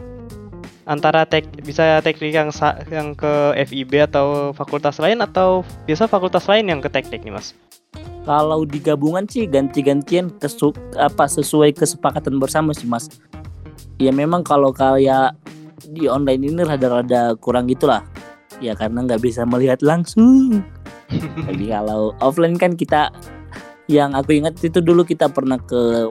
antara 0.83 1.23
tek 1.23 1.47
bisa 1.63 2.03
teknik 2.03 2.35
yang 2.35 2.51
sa- 2.51 2.79
yang 2.91 3.15
ke 3.15 3.55
FIB 3.67 4.03
atau 4.03 4.51
fakultas 4.51 4.99
lain 4.99 5.23
atau 5.23 5.63
biasa 5.87 6.07
fakultas 6.11 6.47
lain 6.51 6.67
yang 6.67 6.79
ke 6.83 6.91
teknik 6.91 7.23
nih 7.23 7.31
Mas. 7.35 7.55
Kalau 8.23 8.63
di 8.63 8.79
gabungan 8.79 9.27
sih 9.27 9.43
ganti-gantian 9.47 10.31
kesu 10.39 10.71
apa 10.95 11.27
sesuai 11.27 11.75
kesepakatan 11.75 12.39
bersama 12.39 12.71
sih 12.71 12.87
Mas. 12.87 13.11
Ya 14.01 14.11
memang 14.13 14.41
kalau 14.41 14.73
kayak 14.73 15.37
di 15.89 16.09
online 16.09 16.47
ini 16.47 16.61
rada-rada 16.63 17.35
kurang 17.37 17.69
gitulah. 17.69 18.01
Ya 18.61 18.73
karena 18.73 19.03
nggak 19.05 19.21
bisa 19.21 19.43
melihat 19.43 19.83
langsung. 19.83 20.63
Jadi 21.47 21.65
kalau 21.69 22.15
offline 22.23 22.57
kan 22.57 22.73
kita 22.73 23.13
yang 23.91 24.15
aku 24.15 24.39
ingat 24.39 24.57
itu 24.63 24.79
dulu 24.79 25.03
kita 25.03 25.27
pernah 25.29 25.59
ke 25.59 26.09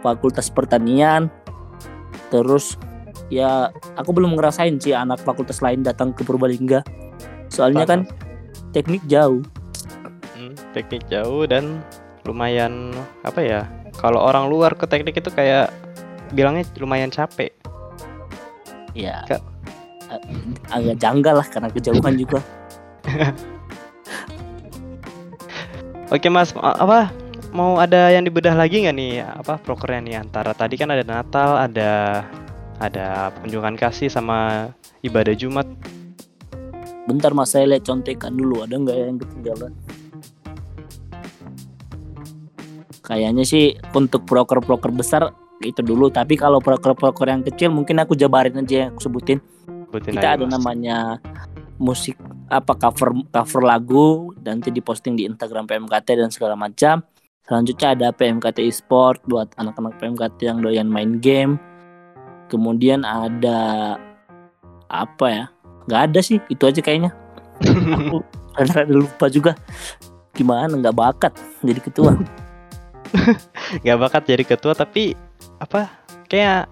Fakultas 0.00 0.48
Pertanian. 0.48 1.28
Terus 2.30 2.78
ya 3.28 3.68
aku 3.96 4.12
belum 4.12 4.36
ngerasain 4.36 4.76
sih 4.80 4.92
anak 4.96 5.20
fakultas 5.20 5.60
lain 5.60 5.84
datang 5.84 6.16
ke 6.16 6.24
Purbalingga. 6.24 6.80
Soalnya 7.52 7.84
kan 7.84 8.08
teknik 8.72 9.04
jauh. 9.04 9.44
Hmm, 10.32 10.56
teknik 10.72 11.04
jauh 11.12 11.44
dan 11.44 11.84
lumayan 12.24 12.94
apa 13.26 13.40
ya? 13.44 13.60
Kalau 14.00 14.24
orang 14.24 14.48
luar 14.48 14.72
ke 14.72 14.88
teknik 14.88 15.20
itu 15.20 15.28
kayak 15.28 15.68
bilangnya 16.32 16.64
lumayan 16.80 17.12
capek. 17.12 17.52
ya 18.92 19.24
Kak. 19.24 19.40
a- 20.12 20.24
agak 20.76 20.96
janggal 21.00 21.34
lah 21.40 21.46
karena 21.48 21.68
kejauhan 21.72 22.14
juga 22.16 22.40
Oke 26.12 26.28
Mas, 26.28 26.52
ma- 26.52 26.76
apa 26.76 27.08
mau 27.56 27.80
ada 27.80 28.12
yang 28.12 28.24
dibedah 28.24 28.52
lagi 28.52 28.84
nggak 28.84 28.96
nih 28.96 29.24
apa 29.24 29.56
prokernya 29.56 30.00
nih 30.04 30.16
antara 30.20 30.52
tadi 30.52 30.76
kan 30.76 30.92
ada 30.92 31.04
Natal, 31.04 31.56
ada 31.56 32.20
ada 32.76 33.32
kunjungan 33.40 33.76
kasih 33.76 34.12
sama 34.12 34.68
ibadah 35.00 35.32
Jumat. 35.32 35.64
bentar 37.02 37.34
mas 37.34 37.50
saya 37.50 37.66
lihat 37.66 37.82
contekan 37.82 38.30
dulu 38.36 38.62
ada 38.62 38.78
nggak 38.78 38.94
ya 38.94 39.04
yang 39.10 39.18
ketinggalan 39.18 39.72
kayaknya 43.02 43.42
sih 43.42 43.74
untuk 43.90 44.22
broker-broker 44.22 44.94
besar 44.94 45.34
itu 45.64 45.80
dulu. 45.80 46.10
Tapi 46.10 46.34
kalau 46.34 46.58
broker-broker 46.58 47.26
yang 47.28 47.42
kecil 47.46 47.70
mungkin 47.70 48.02
aku 48.02 48.18
jabarin 48.18 48.58
aja 48.58 48.86
yang 48.86 48.96
aku 48.96 49.06
sebutin. 49.06 49.38
Sebutin 49.88 50.12
kita 50.18 50.38
ada 50.38 50.44
Mas. 50.44 50.52
namanya 50.58 50.96
musik 51.80 52.14
apa 52.52 52.76
cover 52.76 53.16
cover 53.32 53.62
lagu 53.64 54.30
nanti 54.44 54.68
diposting 54.70 55.16
di 55.16 55.24
Instagram 55.24 55.66
PMKT 55.66 56.08
dan 56.18 56.30
segala 56.30 56.54
macam. 56.54 57.02
Selanjutnya 57.42 57.88
ada 57.98 58.08
PMKT 58.14 58.62
e-sport 58.62 59.18
buat 59.26 59.50
anak-anak 59.58 59.98
PMKT 59.98 60.38
yang 60.46 60.58
doyan 60.62 60.86
main 60.86 61.18
game. 61.18 61.58
Kemudian 62.46 63.02
ada 63.02 63.98
apa 64.86 65.26
ya? 65.26 65.44
Nggak 65.90 66.00
ada 66.12 66.20
sih 66.22 66.38
itu 66.46 66.62
aja 66.62 66.78
kayaknya. 66.78 67.10
Aku 67.66 68.22
rada-rada 68.56 68.94
lupa 68.94 69.26
juga. 69.26 69.52
Gimana 70.32 70.70
nggak 70.78 70.96
bakat 70.96 71.32
jadi 71.66 71.80
ketua. 71.82 72.14
Nggak 73.84 73.98
bakat 74.00 74.22
jadi 74.24 74.44
ketua 74.44 74.72
tapi 74.72 75.12
apa 75.62 75.90
kayak 76.26 76.68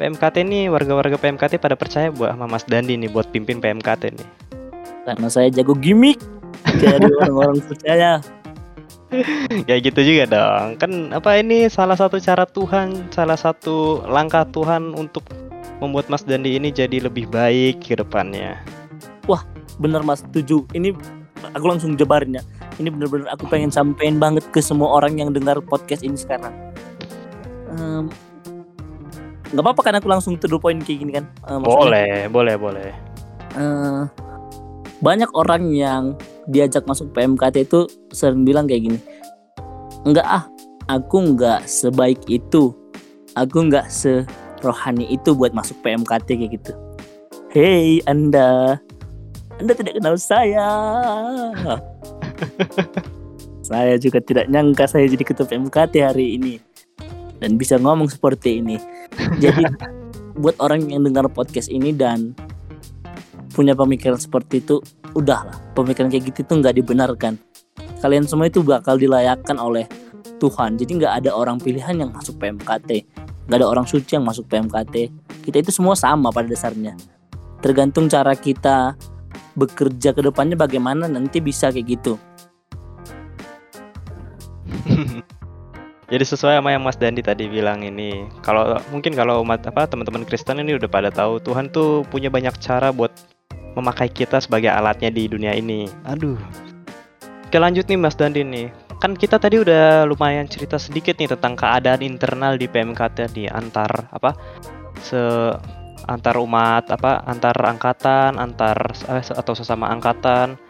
PMKT 0.00 0.42
nih 0.42 0.64
warga-warga 0.72 1.14
PMKT 1.20 1.62
pada 1.62 1.78
percaya 1.78 2.10
buat 2.10 2.34
sama 2.34 2.50
Mas 2.50 2.66
Dandi 2.66 2.98
nih 2.98 3.10
buat 3.12 3.28
pimpin 3.30 3.62
PMKT 3.62 4.02
nih. 4.18 4.28
karena 5.02 5.26
saya 5.26 5.50
jago 5.50 5.74
gimmick 5.74 6.22
jadi 6.78 7.10
orang-orang 7.18 7.58
percaya 7.68 8.22
ya 9.68 9.76
gitu 9.76 10.00
juga 10.00 10.24
dong. 10.24 10.80
Kan 10.80 11.12
apa 11.12 11.36
ini 11.36 11.68
salah 11.68 12.00
satu 12.00 12.16
cara 12.16 12.48
Tuhan, 12.48 13.12
salah 13.12 13.36
satu 13.36 14.00
langkah 14.08 14.48
Tuhan 14.48 14.96
untuk 14.96 15.28
membuat 15.84 16.08
Mas 16.08 16.24
Dandi 16.24 16.56
ini 16.56 16.72
jadi 16.72 17.04
lebih 17.04 17.28
baik 17.28 17.84
ke 17.84 17.92
depannya. 17.92 18.56
bener 19.82 20.06
mas 20.06 20.22
setuju 20.22 20.62
ini 20.78 20.94
aku 21.58 21.64
langsung 21.66 21.98
jabarin 21.98 22.38
ya 22.38 22.42
ini 22.78 22.86
bener-bener 22.86 23.26
aku 23.34 23.50
pengen 23.50 23.74
sampein 23.74 24.22
banget 24.22 24.46
ke 24.54 24.62
semua 24.62 24.94
orang 24.94 25.18
yang 25.18 25.34
dengar 25.34 25.58
podcast 25.58 26.06
ini 26.06 26.14
sekarang 26.14 26.54
Em, 27.72 28.04
nggak 29.52 29.64
apa-apa 29.64 29.80
kan 29.82 29.94
aku 29.96 30.08
langsung 30.08 30.36
to 30.36 30.44
the 30.44 30.56
point 30.56 30.80
kayak 30.80 31.00
gini 31.00 31.12
kan? 31.16 31.24
Maksudnya, 31.42 31.64
Boleh, 31.64 32.12
boleh, 32.28 32.54
boleh. 32.56 32.90
eh, 33.52 34.02
banyak 35.00 35.28
orang 35.32 35.72
yang 35.72 36.02
diajak 36.46 36.84
masuk 36.84 37.12
PMKT 37.12 37.64
itu 37.64 37.84
sering 38.10 38.42
bilang 38.42 38.66
kayak 38.66 38.82
gini 38.82 38.98
enggak 40.02 40.26
ah 40.26 40.44
aku 40.88 41.32
nggak 41.32 41.64
sebaik 41.64 42.18
itu. 42.26 42.74
Aku 43.32 43.64
nggak 43.64 43.88
serohani 43.88 45.08
itu 45.08 45.32
buat 45.32 45.54
masuk 45.54 45.78
PMKT 45.80 46.28
kayak 46.36 46.52
gitu. 46.58 46.72
Hei 47.54 48.02
anda. 48.04 48.76
Anda 49.56 49.72
tidak 49.72 49.96
kenal 49.96 50.16
saya. 50.16 50.68
Saya 53.62 53.94
juga 53.94 54.18
tidak 54.18 54.50
nyangka 54.50 54.84
saya 54.84 55.06
jadi 55.06 55.22
ketua 55.22 55.46
PMKT 55.46 55.94
hari 56.02 56.34
ini 56.34 56.58
dan 57.42 57.58
bisa 57.58 57.74
ngomong 57.82 58.06
seperti 58.06 58.62
ini. 58.62 58.78
Jadi 59.42 59.66
buat 60.42 60.54
orang 60.62 60.86
yang 60.86 61.02
dengar 61.02 61.26
podcast 61.26 61.66
ini 61.68 61.90
dan 61.90 62.38
punya 63.52 63.74
pemikiran 63.74 64.16
seperti 64.16 64.62
itu 64.64 64.78
udahlah 65.12 65.58
pemikiran 65.76 66.08
kayak 66.08 66.30
gitu 66.30 66.46
tuh 66.46 66.62
nggak 66.62 66.78
dibenarkan. 66.78 67.36
Kalian 67.98 68.24
semua 68.30 68.46
itu 68.46 68.62
bakal 68.62 68.96
dilayakkan 68.96 69.58
oleh 69.58 69.90
Tuhan. 70.38 70.78
Jadi 70.78 71.02
nggak 71.02 71.26
ada 71.26 71.30
orang 71.34 71.58
pilihan 71.58 71.98
yang 71.98 72.10
masuk 72.14 72.38
PMKT 72.38 73.18
nggak 73.42 73.58
ada 73.58 73.66
orang 73.66 73.82
suci 73.90 74.14
yang 74.14 74.22
masuk 74.22 74.46
PMKT 74.46 75.10
kita 75.42 75.58
itu 75.58 75.74
semua 75.74 75.98
sama 75.98 76.30
pada 76.30 76.46
dasarnya. 76.46 76.94
Tergantung 77.58 78.06
cara 78.06 78.38
kita 78.38 78.94
bekerja 79.56 80.16
ke 80.16 80.20
depannya 80.24 80.56
bagaimana 80.56 81.08
nanti 81.08 81.40
bisa 81.44 81.68
kayak 81.68 81.86
gitu 81.98 82.16
Jadi 86.12 86.28
sesuai 86.28 86.60
sama 86.60 86.76
yang 86.76 86.84
Mas 86.84 87.00
Dandi 87.00 87.24
tadi 87.24 87.48
bilang 87.48 87.80
ini, 87.80 88.28
kalau 88.44 88.76
mungkin 88.92 89.16
kalau 89.16 89.40
umat 89.40 89.64
apa 89.64 89.88
teman-teman 89.88 90.28
Kristen 90.28 90.60
ini 90.60 90.76
udah 90.76 90.84
pada 90.84 91.08
tahu 91.08 91.40
Tuhan 91.40 91.72
tuh 91.72 92.04
punya 92.12 92.28
banyak 92.28 92.52
cara 92.60 92.92
buat 92.92 93.08
memakai 93.72 94.12
kita 94.12 94.36
sebagai 94.36 94.68
alatnya 94.68 95.08
di 95.08 95.24
dunia 95.24 95.56
ini. 95.56 95.88
Aduh. 96.04 96.36
Oke 97.48 97.56
lanjut 97.56 97.88
nih 97.88 97.96
Mas 97.96 98.12
Dandi 98.12 98.44
nih. 98.44 98.68
Kan 99.00 99.16
kita 99.16 99.40
tadi 99.40 99.56
udah 99.56 100.04
lumayan 100.04 100.44
cerita 100.44 100.76
sedikit 100.76 101.16
nih 101.16 101.32
tentang 101.32 101.56
keadaan 101.56 102.04
internal 102.04 102.60
di 102.60 102.68
PMKT 102.68 103.32
di 103.32 103.48
antar 103.48 104.12
apa 104.12 104.36
se 105.00 105.16
antar 106.12 106.36
umat 106.44 106.92
apa 106.92 107.24
antar 107.24 107.56
angkatan 107.56 108.36
antar 108.36 108.76
eh, 109.08 109.24
atau 109.24 109.56
sesama 109.56 109.88
angkatan 109.88 110.60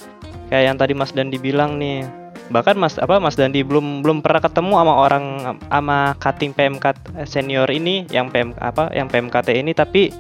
kayak 0.55 0.65
yang 0.71 0.79
tadi 0.79 0.95
Mas 0.95 1.11
Dandi 1.11 1.43
bilang 1.43 1.83
nih 1.83 2.22
bahkan 2.51 2.75
Mas 2.75 2.99
apa 2.99 3.23
Mas 3.23 3.39
Dandi 3.39 3.63
belum 3.63 4.03
belum 4.03 4.19
pernah 4.25 4.43
ketemu 4.43 4.83
sama 4.83 4.95
orang 4.99 5.25
sama 5.71 5.99
cutting 6.19 6.53
PMK 6.57 6.87
senior 7.29 7.69
ini 7.71 8.09
yang 8.11 8.33
PM 8.33 8.57
apa 8.59 8.91
yang 8.91 9.07
PMKT 9.07 9.55
ini 9.55 9.73
tapi 9.77 10.11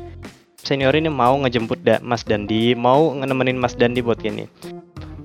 senior 0.62 0.94
ini 0.94 1.10
mau 1.10 1.34
ngejemput 1.42 1.82
da, 1.82 1.98
Mas 2.04 2.22
Dandi 2.22 2.78
mau 2.78 3.10
nemenin 3.12 3.58
Mas 3.58 3.74
Dandi 3.74 4.04
buat 4.04 4.22
gini 4.22 4.46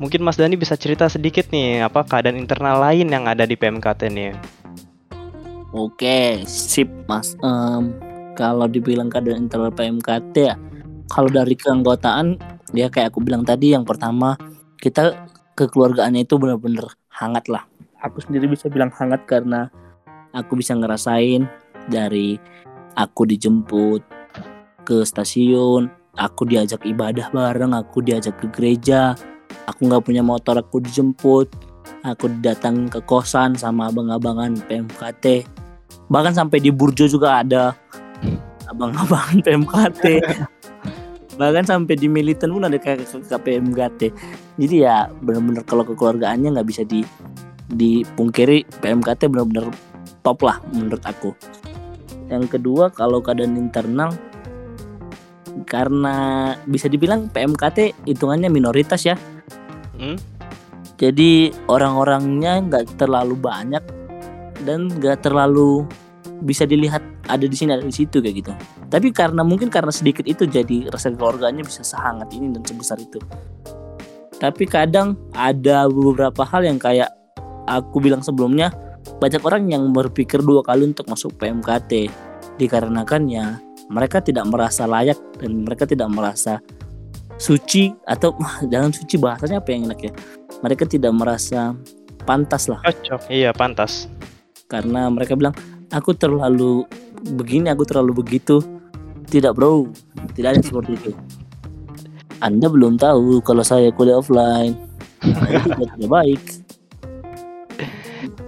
mungkin 0.02 0.26
Mas 0.26 0.42
Dandi 0.42 0.58
bisa 0.58 0.74
cerita 0.74 1.06
sedikit 1.06 1.48
nih 1.54 1.86
apa 1.86 2.02
keadaan 2.08 2.40
internal 2.40 2.82
lain 2.82 3.12
yang 3.12 3.30
ada 3.30 3.46
di 3.46 3.54
PMKT 3.54 4.02
nih 4.10 4.34
Oke, 5.76 6.48
sip 6.48 6.88
mas. 7.12 7.36
Em, 7.44 7.92
kalau 8.40 8.72
dibilang 8.72 9.12
keadaan 9.12 9.46
internal 9.52 9.70
PMKT 9.76 10.36
ya, 10.40 10.56
kalau 11.12 11.28
dari 11.28 11.60
keanggotaan 11.60 12.40
ya 12.72 12.88
kayak 12.88 13.12
aku 13.12 13.20
bilang 13.20 13.44
tadi, 13.44 13.76
yang 13.76 13.84
pertama 13.84 14.40
kita 14.80 15.27
kekeluargaannya 15.58 16.30
itu 16.30 16.38
benar-benar 16.38 16.94
hangat 17.10 17.50
lah. 17.50 17.66
Aku 18.06 18.22
sendiri 18.22 18.46
bisa 18.46 18.70
bilang 18.70 18.94
hangat 18.94 19.26
karena 19.26 19.74
aku 20.32 20.54
bisa 20.62 20.78
ngerasain 20.78 21.50
dari 21.90 22.38
aku 22.94 23.26
dijemput 23.26 24.06
ke 24.86 25.02
stasiun, 25.02 25.90
aku 26.14 26.46
diajak 26.46 26.86
ibadah 26.86 27.34
bareng, 27.34 27.74
aku 27.74 28.06
diajak 28.06 28.38
ke 28.38 28.48
gereja, 28.54 29.18
aku 29.66 29.90
nggak 29.90 30.06
punya 30.06 30.22
motor, 30.22 30.62
aku 30.62 30.78
dijemput, 30.78 31.50
aku 32.06 32.30
datang 32.40 32.86
ke 32.88 33.02
kosan 33.04 33.58
sama 33.58 33.90
abang-abangan 33.90 34.56
PMKT 34.70 35.58
bahkan 36.08 36.32
sampai 36.32 36.64
di 36.64 36.72
Burjo 36.72 37.08
juga 37.08 37.44
ada 37.44 37.76
abang-abangan 38.72 39.44
PMKT 39.44 40.04
bahkan 41.38 41.64
sampai 41.64 41.94
di 41.96 42.10
Militan 42.10 42.50
pun 42.50 42.66
ada 42.66 42.76
kayak 42.82 43.06
PMKT 43.08 44.02
jadi 44.58 44.76
ya 44.76 44.96
benar-benar 45.22 45.64
kalau 45.64 45.86
kekeluargaannya 45.86 46.58
nggak 46.58 46.68
bisa 46.68 46.82
di 46.84 47.06
dipungkiri 47.68 48.66
PMKT 48.82 49.30
benar-benar 49.30 49.70
top 50.24 50.40
lah 50.44 50.58
menurut 50.72 51.04
aku. 51.04 51.36
Yang 52.28 52.60
kedua 52.60 52.92
kalau 52.92 53.24
keadaan 53.24 53.56
internal 53.60 54.12
karena 55.68 56.16
bisa 56.68 56.88
dibilang 56.88 57.28
PMKT 57.32 58.08
hitungannya 58.08 58.52
minoritas 58.52 59.04
ya. 59.04 59.16
Hmm? 59.98 60.16
jadi 60.98 61.54
orang-orangnya 61.70 62.66
nggak 62.66 62.98
terlalu 62.98 63.38
banyak 63.38 63.86
dan 64.66 64.90
nggak 64.90 65.22
terlalu 65.22 65.86
bisa 66.42 66.66
dilihat 66.66 67.06
ada 67.28 67.46
di 67.46 67.56
sini 67.56 67.76
ada 67.76 67.84
di 67.84 67.94
situ 67.94 68.24
kayak 68.24 68.36
gitu. 68.42 68.52
Tapi 68.88 69.12
karena 69.12 69.44
mungkin 69.44 69.68
karena 69.68 69.92
sedikit 69.92 70.24
itu 70.24 70.48
jadi 70.48 70.88
rasa 70.90 71.12
keluarganya 71.14 71.62
bisa 71.62 71.84
sehangat 71.84 72.32
ini 72.34 72.56
dan 72.56 72.64
sebesar 72.64 72.98
itu. 72.98 73.20
Tapi 74.38 74.64
kadang 74.70 75.18
ada 75.34 75.90
beberapa 75.90 76.46
hal 76.48 76.66
yang 76.66 76.80
kayak 76.80 77.10
aku 77.68 78.00
bilang 78.00 78.24
sebelumnya 78.24 78.72
banyak 79.18 79.42
orang 79.42 79.68
yang 79.68 79.84
berpikir 79.92 80.40
dua 80.44 80.62
kali 80.62 80.88
untuk 80.88 81.10
masuk 81.10 81.36
PMKT 81.42 82.12
dikarenakan 82.58 83.24
ya 83.30 83.46
mereka 83.88 84.20
tidak 84.20 84.46
merasa 84.48 84.84
layak 84.84 85.18
dan 85.40 85.64
mereka 85.64 85.88
tidak 85.88 86.12
merasa 86.12 86.60
suci 87.40 87.94
atau 88.04 88.36
jangan 88.72 88.92
suci 88.92 89.16
bahasanya 89.16 89.64
apa 89.64 89.70
yang 89.72 89.88
enak 89.90 90.00
ya? 90.12 90.14
Mereka 90.66 90.90
tidak 90.90 91.14
merasa 91.16 91.74
pantas 92.28 92.68
lah. 92.68 92.84
Cocok 92.84 93.32
iya 93.32 93.56
pantas. 93.56 94.12
Karena 94.68 95.08
mereka 95.08 95.40
bilang 95.40 95.56
aku 95.94 96.12
terlalu 96.12 96.84
begini 97.24 97.72
aku 97.72 97.84
terlalu 97.88 98.22
begitu. 98.24 98.62
Tidak 99.28 99.52
bro. 99.52 99.90
Tidak 100.36 100.50
ada 100.56 100.62
seperti 100.64 100.96
itu. 100.96 101.12
Anda 102.38 102.70
belum 102.70 103.02
tahu 103.02 103.42
kalau 103.42 103.66
saya 103.66 103.90
kuliah 103.90 104.22
offline. 104.22 104.78
Nah, 105.26 105.98
itu 105.98 106.08
baik. 106.08 106.42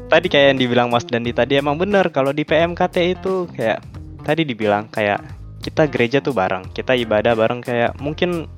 Tadi 0.09 0.25
kayak 0.25 0.47
yang 0.53 0.59
dibilang 0.61 0.87
Mas 0.89 1.05
Dandi 1.05 1.33
tadi 1.33 1.61
emang 1.61 1.77
bener 1.77 2.09
kalau 2.09 2.33
di 2.33 2.41
PMKT 2.41 2.95
itu 3.13 3.45
kayak 3.53 3.85
tadi 4.25 4.41
dibilang 4.41 4.89
kayak 4.89 5.21
kita 5.61 5.85
gereja 5.85 6.17
tuh 6.17 6.33
bareng 6.33 6.65
kita 6.73 6.97
ibadah 6.97 7.37
bareng 7.37 7.61
kayak 7.61 7.93
mungkin 8.01 8.49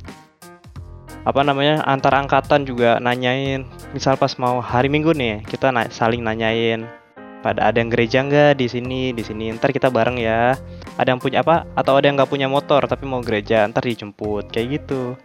apa 1.27 1.41
namanya 1.43 1.83
antar 1.83 2.15
angkatan 2.15 2.63
juga 2.63 3.03
nanyain. 3.03 3.67
Misal 3.91 4.15
pas 4.15 4.31
mau 4.39 4.63
hari 4.63 4.87
minggu 4.87 5.11
nih 5.11 5.43
kita 5.43 5.75
na 5.75 5.91
saling 5.91 6.23
nanyain 6.23 6.87
pada 7.41 7.73
ada 7.73 7.77
yang 7.81 7.89
gereja 7.89 8.21
nggak? 8.21 8.61
Di 8.61 8.69
sini 8.69 9.11
di 9.11 9.25
sini. 9.25 9.49
Ntar 9.53 9.73
kita 9.73 9.89
bareng 9.89 10.21
ya. 10.21 10.53
Ada 10.97 11.13
yang 11.13 11.21
punya 11.21 11.41
apa? 11.41 11.65
Atau 11.73 11.97
ada 11.97 12.05
yang 12.05 12.15
nggak 12.17 12.29
punya 12.29 12.45
motor 12.45 12.85
tapi 12.85 13.09
mau 13.09 13.21
gereja 13.21 13.65
ntar 13.65 13.81
dijemput. 13.85 14.53
Kayak 14.53 14.81
gitu. 14.81 15.17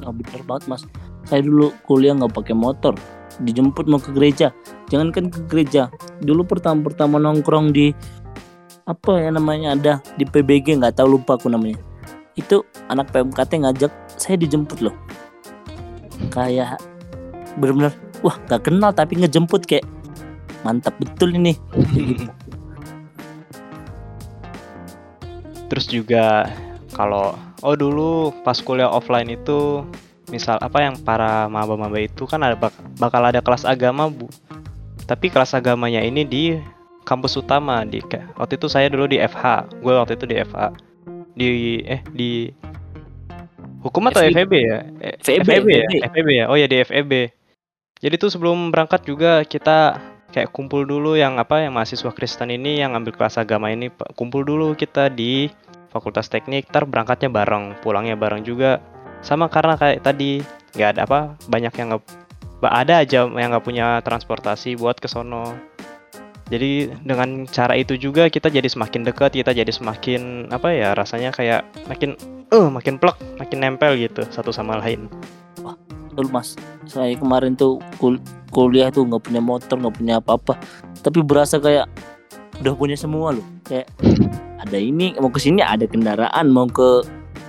Nah, 0.00 0.14
bener 0.14 0.40
banget 0.46 0.70
mas. 0.70 0.82
Saya 1.26 1.42
dulu 1.42 1.74
kuliah 1.86 2.14
nggak 2.14 2.32
pakai 2.32 2.54
motor. 2.54 2.94
Dijemput 3.42 3.90
mau 3.90 3.98
ke 3.98 4.14
gereja. 4.14 4.54
Jangankan 4.88 5.30
ke 5.30 5.40
gereja. 5.50 5.90
Dulu 6.22 6.46
pertama 6.46 6.82
pertama 6.86 7.18
nongkrong 7.18 7.74
di 7.74 7.90
apa 8.82 9.14
ya 9.14 9.30
namanya 9.30 9.78
ada 9.78 9.92
di 10.18 10.26
PBG 10.26 10.78
nggak 10.78 10.98
tahu 10.98 11.18
lupa 11.18 11.34
aku 11.38 11.50
namanya. 11.50 11.78
Itu 12.38 12.64
anak 12.88 13.10
PMKT 13.10 13.66
ngajak 13.66 13.92
saya 14.14 14.38
dijemput 14.38 14.82
loh. 14.82 14.94
Kayak 16.30 16.78
bener-bener 17.58 17.92
wah 18.24 18.38
gak 18.48 18.70
kenal 18.70 18.94
tapi 18.94 19.18
ngejemput 19.20 19.66
kayak 19.68 19.84
mantap 20.62 20.94
betul 20.98 21.34
ini 21.34 21.58
gitu. 21.94 22.26
terus 25.70 25.86
juga 25.88 26.50
kalau 26.92 27.34
oh 27.64 27.74
dulu 27.74 28.34
pas 28.44 28.58
kuliah 28.60 28.90
offline 28.90 29.32
itu 29.32 29.86
misal 30.28 30.56
apa 30.60 30.80
yang 30.80 30.96
para 31.00 31.48
maba-maba 31.48 32.00
itu 32.00 32.24
kan 32.24 32.40
ada 32.40 32.56
bak- 32.56 32.76
bakal 32.96 33.20
ada 33.24 33.40
kelas 33.44 33.64
agama 33.64 34.08
bu 34.08 34.28
tapi 35.04 35.28
kelas 35.28 35.52
agamanya 35.56 36.00
ini 36.00 36.22
di 36.24 36.44
kampus 37.02 37.34
utama 37.36 37.82
di 37.82 37.98
waktu 38.38 38.54
itu 38.56 38.66
saya 38.70 38.86
dulu 38.88 39.10
di 39.10 39.18
FH 39.18 39.76
gue 39.82 39.92
waktu 39.92 40.14
itu 40.14 40.24
di 40.30 40.36
FH 40.40 40.58
di 41.34 41.48
eh 41.88 42.00
di 42.12 42.30
hukum 43.82 44.06
atau. 44.08 44.22
FEB 44.22 44.52
ya 44.54 44.78
FEB, 45.24 45.42
FEB 45.42 45.68
ya. 45.68 45.84
FEB 46.12 46.28
ya 46.30 46.44
oh 46.46 46.56
ya 46.56 46.70
di 46.70 46.78
FEB 46.84 47.12
jadi 48.02 48.14
tuh 48.18 48.30
sebelum 48.30 48.70
berangkat 48.70 49.02
juga 49.06 49.42
kita 49.46 49.98
kayak 50.32 50.50
kumpul 50.50 50.88
dulu 50.88 51.14
yang 51.14 51.36
apa 51.36 51.62
yang 51.62 51.76
mahasiswa 51.76 52.10
Kristen 52.10 52.48
ini 52.48 52.80
yang 52.80 52.96
ambil 52.96 53.12
kelas 53.12 53.36
agama 53.36 53.68
ini 53.68 53.92
kumpul 54.16 54.42
dulu 54.42 54.72
kita 54.72 55.12
di 55.12 55.52
Fakultas 55.92 56.32
Teknik 56.32 56.72
ntar 56.72 56.88
berangkatnya 56.88 57.28
bareng 57.28 57.76
pulangnya 57.84 58.16
bareng 58.16 58.42
juga. 58.42 58.80
Sama 59.20 59.46
karena 59.52 59.76
kayak 59.76 60.02
tadi 60.02 60.40
nggak 60.72 60.88
ada 60.96 61.00
apa 61.04 61.20
banyak 61.46 61.72
yang 61.76 61.88
nggak 61.94 62.74
ada 62.74 63.04
aja 63.04 63.28
yang 63.28 63.48
nggak 63.52 63.62
punya 63.62 64.00
transportasi 64.00 64.80
buat 64.80 64.96
ke 64.96 65.06
sono. 65.06 65.52
Jadi 66.48 66.88
dengan 67.04 67.44
cara 67.48 67.76
itu 67.76 67.96
juga 68.00 68.28
kita 68.28 68.48
jadi 68.48 68.66
semakin 68.66 69.04
dekat 69.08 69.36
kita 69.36 69.52
jadi 69.52 69.68
semakin 69.68 70.52
apa 70.52 70.68
ya 70.72 70.92
rasanya 70.96 71.32
kayak 71.32 71.64
makin 71.88 72.16
eh 72.52 72.68
makin 72.68 73.00
plek 73.00 73.16
makin 73.40 73.58
nempel 73.64 73.96
gitu 73.96 74.28
satu 74.28 74.52
sama 74.52 74.76
lain 74.76 75.08
betul 76.12 76.28
mas. 76.28 76.60
Saya 76.84 77.16
kemarin 77.16 77.56
tuh 77.56 77.80
kul- 77.96 78.20
kuliah 78.52 78.92
tuh 78.92 79.08
nggak 79.08 79.24
punya 79.24 79.40
motor 79.40 79.80
nggak 79.80 79.96
punya 79.96 80.14
apa-apa. 80.20 80.60
Tapi 81.00 81.24
berasa 81.24 81.56
kayak 81.56 81.88
udah 82.60 82.76
punya 82.76 83.00
semua 83.00 83.32
loh. 83.32 83.46
Kayak 83.64 83.88
ada 84.62 84.76
ini 84.76 85.16
mau 85.16 85.32
ke 85.32 85.40
sini 85.40 85.64
ada 85.64 85.88
kendaraan 85.88 86.52
mau 86.52 86.68
ke 86.68 87.02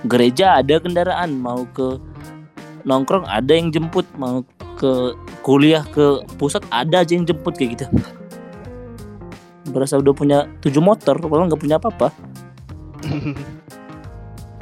gereja 0.08 0.64
ada 0.64 0.80
kendaraan 0.80 1.36
mau 1.36 1.68
ke 1.76 2.00
nongkrong 2.88 3.28
ada 3.28 3.52
yang 3.52 3.68
jemput 3.68 4.08
mau 4.16 4.40
ke 4.80 5.14
kuliah 5.44 5.84
ke 5.92 6.24
pusat 6.40 6.64
ada 6.72 7.04
aja 7.04 7.12
yang 7.12 7.28
jemput 7.28 7.52
kayak 7.54 7.76
gitu. 7.78 7.86
Berasa 9.68 10.00
udah 10.00 10.16
punya 10.16 10.48
tujuh 10.64 10.80
motor 10.80 11.20
padahal 11.20 11.52
nggak 11.52 11.62
punya 11.62 11.76
apa-apa 11.76 12.08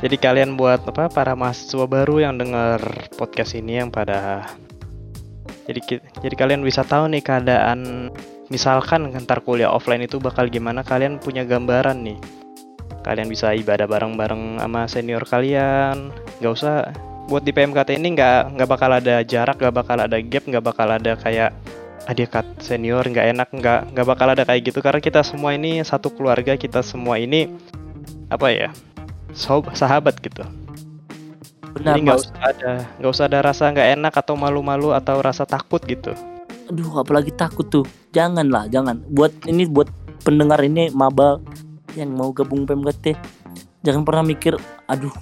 Jadi 0.03 0.19
kalian 0.19 0.59
buat 0.59 0.83
apa 0.83 1.07
para 1.07 1.38
mahasiswa 1.38 1.87
baru 1.87 2.19
yang 2.19 2.35
dengar 2.35 2.83
podcast 3.15 3.55
ini 3.55 3.79
yang 3.79 3.88
pada 3.95 4.51
jadi 5.62 6.03
jadi 6.19 6.35
kalian 6.35 6.67
bisa 6.67 6.83
tahu 6.83 7.07
nih 7.07 7.23
keadaan 7.23 8.11
misalkan 8.51 9.15
ntar 9.23 9.47
kuliah 9.47 9.71
offline 9.71 10.03
itu 10.03 10.19
bakal 10.19 10.51
gimana 10.51 10.83
kalian 10.83 11.23
punya 11.23 11.47
gambaran 11.47 12.03
nih. 12.03 12.19
Kalian 13.07 13.31
bisa 13.31 13.55
ibadah 13.55 13.87
bareng-bareng 13.87 14.59
sama 14.59 14.91
senior 14.91 15.23
kalian. 15.23 16.11
Nggak 16.43 16.53
usah 16.53 16.91
buat 17.31 17.47
di 17.47 17.55
PMKT 17.55 17.95
ini 18.03 18.19
nggak 18.19 18.59
nggak 18.59 18.69
bakal 18.69 18.91
ada 18.91 19.23
jarak 19.23 19.55
nggak 19.62 19.75
bakal 19.75 19.97
ada 20.03 20.19
gap 20.19 20.45
nggak 20.51 20.65
bakal 20.67 20.88
ada 20.91 21.15
kayak 21.15 21.55
adik 22.11 22.35
senior 22.59 23.07
nggak 23.07 23.38
enak 23.38 23.49
nggak 23.55 23.81
nggak 23.95 24.07
bakal 24.07 24.27
ada 24.35 24.43
kayak 24.43 24.67
gitu. 24.67 24.83
Karena 24.83 24.99
kita 24.99 25.23
semua 25.23 25.55
ini 25.55 25.79
satu 25.87 26.11
keluarga 26.11 26.59
kita 26.59 26.83
semua 26.83 27.23
ini 27.23 27.47
apa 28.27 28.51
ya 28.51 28.71
sahabat 29.35 30.21
gitu 30.21 30.45
Benar, 31.73 31.97
jadi 31.97 32.01
nggak 32.05 32.18
usah 32.21 32.37
ada 32.45 32.73
nggak 33.01 33.12
usah 33.16 33.25
ada 33.33 33.38
rasa 33.40 33.64
nggak 33.73 33.88
enak 33.97 34.14
atau 34.14 34.35
malu-malu 34.37 34.92
atau 34.92 35.25
rasa 35.25 35.49
takut 35.49 35.81
gitu 35.88 36.12
Aduh, 36.71 37.05
apalagi 37.05 37.35
takut 37.35 37.66
tuh. 37.66 37.85
Janganlah, 38.16 38.64
jangan. 38.73 39.05
Buat 39.12 39.35
ini 39.45 39.68
buat 39.68 39.92
pendengar 40.23 40.57
ini 40.64 40.88
maba 40.95 41.37
yang 41.99 42.16
mau 42.16 42.31
gabung 42.31 42.64
PMKT. 42.64 43.12
Jangan 43.85 44.07
pernah 44.09 44.25
mikir, 44.25 44.55
aduh, 44.87 45.12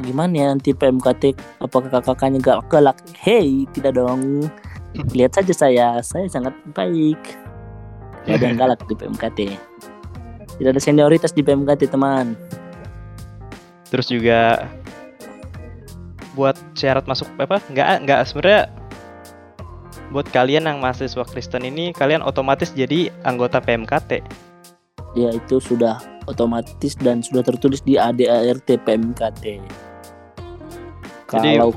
gimana 0.00 0.32
ya 0.32 0.46
nanti 0.50 0.72
PMKT 0.72 1.36
apakah 1.62 1.86
kakak-kakaknya 1.86 2.40
galak-galak? 2.42 2.98
Hey, 3.14 3.68
tidak 3.76 4.00
dong. 4.00 4.48
Lihat 5.16 5.38
saja 5.38 5.54
saya, 5.54 5.86
saya 6.00 6.26
sangat 6.26 6.56
baik. 6.72 7.20
Tidak 8.26 8.38
ada 8.38 8.44
yang 8.50 8.58
galak 8.58 8.80
di 8.88 8.94
PMKT. 8.98 9.38
Tidak 10.56 10.70
ada 10.72 10.82
senioritas 10.82 11.30
di 11.30 11.46
PMKT, 11.46 11.94
teman. 11.94 12.34
Terus 13.92 14.08
juga 14.08 14.72
buat 16.32 16.56
syarat 16.72 17.04
masuk 17.04 17.28
apa 17.36 17.60
nggak 17.68 18.08
nggak 18.08 18.20
sebenarnya 18.24 18.72
buat 20.08 20.24
kalian 20.32 20.64
yang 20.64 20.80
mahasiswa 20.80 21.24
Kristen 21.28 21.68
ini 21.68 21.92
kalian 21.92 22.24
otomatis 22.24 22.72
jadi 22.72 23.12
anggota 23.28 23.60
PMKT 23.60 24.24
Ya 25.12 25.28
itu 25.28 25.60
sudah 25.60 26.00
otomatis 26.24 26.96
dan 26.96 27.20
sudah 27.20 27.44
tertulis 27.44 27.84
di 27.84 28.00
ADART 28.00 28.64
PMKT. 28.64 29.60
jadi 31.28 31.50
Kalau 31.60 31.76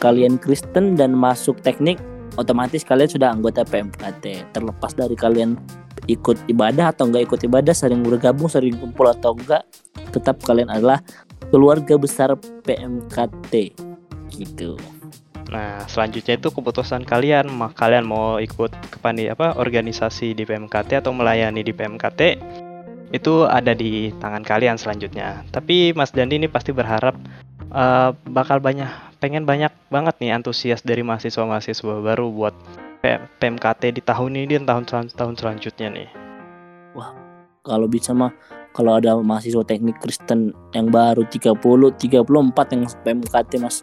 kalian 0.00 0.36
Kristen 0.36 0.92
dan 0.92 1.16
masuk 1.16 1.64
teknik, 1.64 1.96
otomatis 2.36 2.84
kalian 2.84 3.08
sudah 3.08 3.32
anggota 3.32 3.64
PMKT. 3.64 4.52
Terlepas 4.52 4.92
dari 4.92 5.16
kalian 5.16 5.56
ikut 6.12 6.36
ibadah 6.52 6.92
atau 6.92 7.08
enggak 7.08 7.32
ikut 7.32 7.40
ibadah, 7.48 7.72
sering 7.72 8.04
bergabung, 8.04 8.52
sering 8.52 8.76
kumpul 8.76 9.08
atau 9.08 9.32
enggak, 9.32 9.64
tetap 10.12 10.36
kalian 10.44 10.68
adalah 10.68 11.00
keluarga 11.50 11.94
besar 11.98 12.34
PMKT. 12.38 13.74
Gitu. 14.28 14.76
nah 15.48 15.80
selanjutnya 15.88 16.36
itu 16.36 16.52
keputusan 16.52 17.08
kalian 17.08 17.48
mah 17.48 17.72
kalian 17.72 18.04
mau 18.04 18.36
ikut 18.36 18.68
kepani 18.92 19.32
apa 19.32 19.56
organisasi 19.56 20.36
di 20.36 20.44
PMKT 20.44 21.00
atau 21.00 21.16
melayani 21.16 21.64
di 21.64 21.72
PMKT 21.72 22.36
itu 23.16 23.48
ada 23.48 23.72
di 23.72 24.12
tangan 24.20 24.44
kalian 24.44 24.76
selanjutnya 24.76 25.40
tapi 25.48 25.96
Mas 25.96 26.12
Dandi 26.12 26.36
ini 26.36 26.52
pasti 26.52 26.76
berharap 26.76 27.16
eh, 27.72 28.10
bakal 28.28 28.60
banyak 28.60 28.92
pengen 29.18 29.48
banyak 29.48 29.72
banget 29.88 30.20
nih 30.20 30.36
antusias 30.36 30.84
dari 30.84 31.00
mahasiswa-mahasiswa 31.00 31.94
baru 32.04 32.28
buat 32.28 32.54
PMKT 33.38 33.94
di 33.94 34.02
tahun 34.02 34.44
ini 34.44 34.58
dan 34.58 34.64
tahun 34.66 34.84
selan- 34.90 35.14
tahun 35.14 35.34
selanjutnya 35.38 35.88
nih. 35.94 36.08
Kalau 37.62 37.86
bisa 37.86 38.10
mah 38.10 38.34
kalau 38.78 38.94
ada 38.94 39.18
mahasiswa 39.18 39.66
teknik 39.66 39.98
Kristen 39.98 40.54
yang 40.70 40.94
baru 40.94 41.26
30, 41.26 41.58
34 41.98 41.98
yang 42.78 42.82
PMKT 42.86 43.52
Mas. 43.58 43.82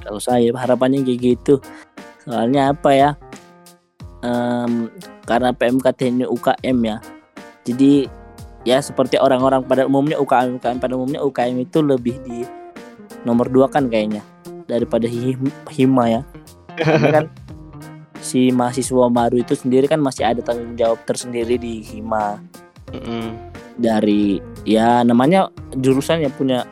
Kalau 0.00 0.16
saya 0.16 0.48
harapannya 0.56 1.04
kayak 1.04 1.20
gitu. 1.20 1.60
Soalnya 2.24 2.72
apa 2.72 2.96
ya? 2.96 3.10
Em, 4.24 4.88
karena 5.28 5.52
PMKT 5.52 6.00
ini 6.08 6.24
UKM 6.24 6.78
ya. 6.88 6.96
Jadi 7.68 8.08
ya 8.64 8.80
seperti 8.80 9.20
orang-orang 9.20 9.60
pada 9.68 9.84
umumnya 9.84 10.16
UKM 10.16 10.56
UKM 10.56 10.80
pada 10.80 10.96
umumnya 10.96 11.20
UKM 11.20 11.60
itu 11.60 11.84
lebih 11.84 12.16
di 12.24 12.48
nomor 13.28 13.52
dua 13.52 13.68
kan 13.68 13.92
kayaknya 13.92 14.24
daripada 14.64 15.04
him- 15.04 15.52
hima 15.68 16.08
ya. 16.08 16.20
Karena 16.72 17.20
kan 17.20 17.26
si 18.24 18.48
mahasiswa 18.48 19.12
baru 19.12 19.44
itu 19.44 19.52
sendiri 19.52 19.84
kan 19.84 20.00
masih 20.00 20.24
ada 20.24 20.40
tanggung 20.40 20.72
jawab 20.72 21.04
tersendiri 21.04 21.60
di 21.60 21.84
hima 21.84 22.40
Mm-mm. 22.90 23.55
Dari 23.76 24.40
ya 24.64 25.04
namanya 25.04 25.52
jurusan 25.76 26.24
yang 26.24 26.32
punya 26.34 26.64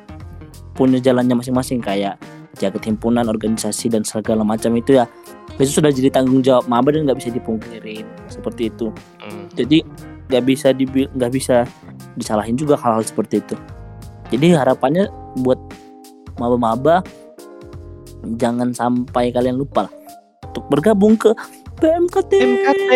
punya 0.74 0.98
jalannya 0.98 1.38
masing-masing 1.38 1.78
kayak 1.84 2.18
jaket 2.58 2.82
himpunan 2.86 3.26
organisasi 3.26 3.90
dan 3.90 4.02
segala 4.06 4.42
macam 4.46 4.74
itu 4.78 4.98
ya 4.98 5.04
itu 5.58 5.78
sudah 5.78 5.90
jadi 5.90 6.10
tanggung 6.10 6.42
jawab 6.42 6.66
maba 6.66 6.90
dan 6.90 7.06
nggak 7.06 7.18
bisa 7.18 7.30
dipungkirin 7.30 8.06
seperti 8.26 8.70
itu 8.70 8.90
Mm. 9.24 9.44
jadi 9.54 9.78
nggak 10.30 10.44
bisa 10.46 10.68
nggak 11.14 11.32
bisa 11.32 11.56
disalahin 12.16 12.56
juga 12.56 12.78
hal-hal 12.78 13.04
seperti 13.04 13.42
itu 13.42 13.56
jadi 14.32 14.58
harapannya 14.62 15.10
buat 15.42 15.58
maba-maba 16.40 17.02
jangan 18.40 18.72
sampai 18.72 19.30
kalian 19.30 19.60
lupa 19.60 19.86
lah 19.86 19.92
untuk 20.50 20.64
bergabung 20.70 21.14
ke 21.18 21.30
PMKT 21.78 22.32
PMKT. 22.32 22.92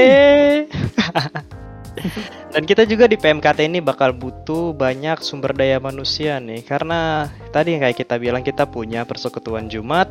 Dan 2.54 2.62
kita 2.64 2.88
juga 2.88 3.06
di 3.06 3.16
PMKT 3.18 3.68
ini 3.68 3.78
bakal 3.82 4.14
butuh 4.16 4.72
banyak 4.72 5.20
sumber 5.20 5.52
daya 5.52 5.78
manusia 5.78 6.40
nih 6.40 6.64
karena 6.64 7.28
tadi 7.50 7.76
kayak 7.76 7.96
kita 7.98 8.16
bilang 8.16 8.42
kita 8.42 8.64
punya 8.64 9.04
persekutuan 9.04 9.68
Jumat. 9.68 10.08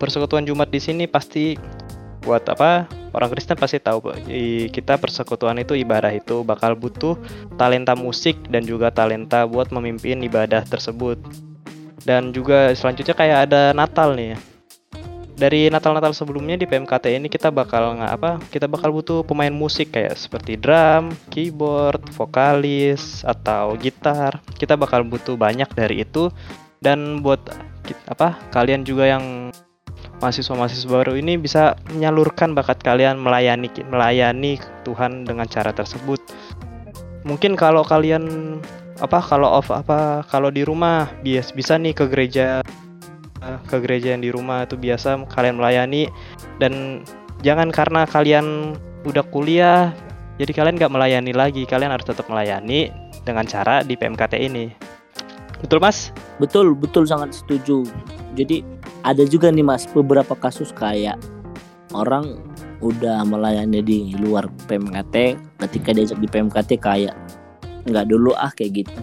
Persekutuan 0.00 0.44
Jumat 0.44 0.72
di 0.72 0.80
sini 0.82 1.04
pasti 1.06 1.54
buat 2.24 2.42
apa? 2.48 2.88
Orang 3.14 3.30
Kristen 3.30 3.54
pasti 3.54 3.78
tahu 3.78 4.10
kita 4.74 4.98
persekutuan 4.98 5.54
itu 5.62 5.78
ibadah 5.78 6.10
itu 6.10 6.42
bakal 6.42 6.74
butuh 6.74 7.14
talenta 7.54 7.94
musik 7.94 8.34
dan 8.50 8.66
juga 8.66 8.90
talenta 8.90 9.46
buat 9.46 9.70
memimpin 9.70 10.18
ibadah 10.24 10.66
tersebut. 10.66 11.20
Dan 12.02 12.34
juga 12.34 12.74
selanjutnya 12.74 13.14
kayak 13.14 13.38
ada 13.48 13.70
Natal 13.72 14.18
nih 14.18 14.53
dari 15.44 15.68
Natal-Natal 15.68 16.16
sebelumnya 16.16 16.56
di 16.56 16.64
PMKT 16.64 17.20
ini 17.20 17.28
kita 17.28 17.52
bakal 17.52 18.00
nggak 18.00 18.12
apa 18.16 18.30
kita 18.48 18.64
bakal 18.64 18.96
butuh 18.96 19.20
pemain 19.20 19.52
musik 19.52 19.92
kayak 19.92 20.16
seperti 20.16 20.56
drum, 20.56 21.12
keyboard, 21.28 22.00
vokalis 22.16 23.20
atau 23.28 23.76
gitar. 23.76 24.40
Kita 24.56 24.80
bakal 24.80 25.04
butuh 25.04 25.36
banyak 25.36 25.68
dari 25.76 26.00
itu 26.00 26.32
dan 26.80 27.20
buat 27.20 27.44
apa 28.08 28.40
kalian 28.56 28.88
juga 28.88 29.04
yang 29.04 29.52
mahasiswa-mahasiswa 30.24 30.88
baru 30.88 31.20
ini 31.20 31.36
bisa 31.36 31.76
menyalurkan 31.92 32.56
bakat 32.56 32.80
kalian 32.80 33.20
melayani 33.20 33.68
melayani 33.84 34.56
Tuhan 34.88 35.28
dengan 35.28 35.44
cara 35.44 35.76
tersebut. 35.76 36.24
Mungkin 37.28 37.52
kalau 37.60 37.84
kalian 37.84 38.56
apa 38.96 39.20
kalau 39.20 39.60
off 39.60 39.68
apa 39.74 40.24
kalau 40.24 40.48
di 40.48 40.64
rumah 40.64 41.12
bias 41.20 41.52
bisa 41.52 41.76
nih 41.76 41.92
ke 41.92 42.08
gereja 42.08 42.64
eh, 43.44 43.58
ke 43.68 43.76
gereja 43.84 44.16
yang 44.16 44.24
di 44.24 44.32
rumah 44.32 44.64
itu 44.64 44.80
biasa 44.80 45.28
kalian 45.28 45.60
melayani 45.60 46.08
dan 46.56 47.04
jangan 47.44 47.68
karena 47.68 48.08
kalian 48.08 48.76
udah 49.04 49.24
kuliah 49.28 49.92
jadi 50.40 50.50
kalian 50.50 50.80
nggak 50.80 50.92
melayani 50.92 51.32
lagi 51.36 51.68
kalian 51.68 51.92
harus 51.92 52.08
tetap 52.08 52.24
melayani 52.32 52.88
dengan 53.28 53.44
cara 53.44 53.84
di 53.84 53.94
PMKT 53.94 54.34
ini 54.40 54.72
betul 55.60 55.78
mas 55.78 56.10
Betul, 56.42 56.74
betul 56.74 57.06
sangat 57.06 57.30
setuju. 57.34 57.86
Jadi 58.34 58.66
ada 59.06 59.22
juga 59.22 59.54
nih 59.54 59.62
mas 59.62 59.86
beberapa 59.86 60.34
kasus 60.34 60.74
kayak 60.74 61.14
orang 61.94 62.34
udah 62.82 63.22
melayani 63.22 63.80
di 63.80 63.98
luar 64.18 64.50
PMKT 64.66 65.38
ketika 65.62 65.94
diajak 65.94 66.18
di 66.18 66.28
PMKT 66.28 66.70
kayak 66.82 67.14
nggak 67.86 68.06
dulu 68.10 68.34
ah 68.34 68.50
kayak 68.50 68.82
gitu. 68.82 68.98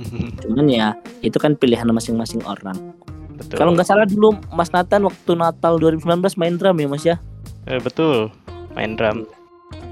Cuman 0.48 0.66
ya 0.72 0.96
itu 1.20 1.36
kan 1.36 1.52
pilihan 1.60 1.84
masing-masing 1.92 2.40
orang. 2.48 2.96
Betul 3.40 3.56
Kalau 3.56 3.72
nggak 3.72 3.88
salah 3.88 4.04
dulu 4.04 4.28
Mas 4.50 4.70
Nathan 4.70 5.02
waktu 5.02 5.32
Natal 5.32 5.72
2019 5.76 6.04
main 6.36 6.54
drum 6.54 6.76
ya 6.76 6.86
Mas 6.86 7.04
ya. 7.04 7.16
Eh, 7.64 7.78
betul 7.78 8.28
main 8.70 8.94
drum 8.94 9.24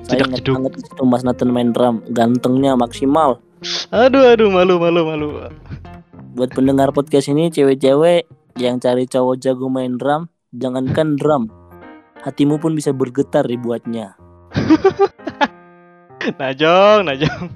Saya 0.05 0.21
Jedak 0.21 0.29
ingat 0.29 0.39
jeduk. 0.39 0.55
banget 0.55 0.73
itu 0.85 1.03
Mas 1.03 1.23
Nathan 1.23 1.49
main 1.49 1.71
drum, 1.71 1.95
gantengnya 2.09 2.73
maksimal. 2.75 3.41
aduh 3.91 4.23
aduh 4.29 4.49
malu 4.49 4.77
malu 4.77 5.03
malu 5.03 5.29
Buat 6.33 6.53
pendengar 6.53 6.93
podcast 6.93 7.27
ini 7.27 7.49
cewek-cewek 7.49 8.29
yang 8.55 8.79
cari 8.79 9.05
cowok 9.05 9.37
jago 9.37 9.67
main 9.67 9.95
drum, 9.95 10.27
jangankan 10.53 11.15
drum, 11.15 11.51
hatimu 12.21 12.57
pun 12.57 12.73
bisa 12.73 12.91
bergetar 12.91 13.43
dibuatnya. 13.45 14.15
najong 16.39 17.05
najong 17.05 17.47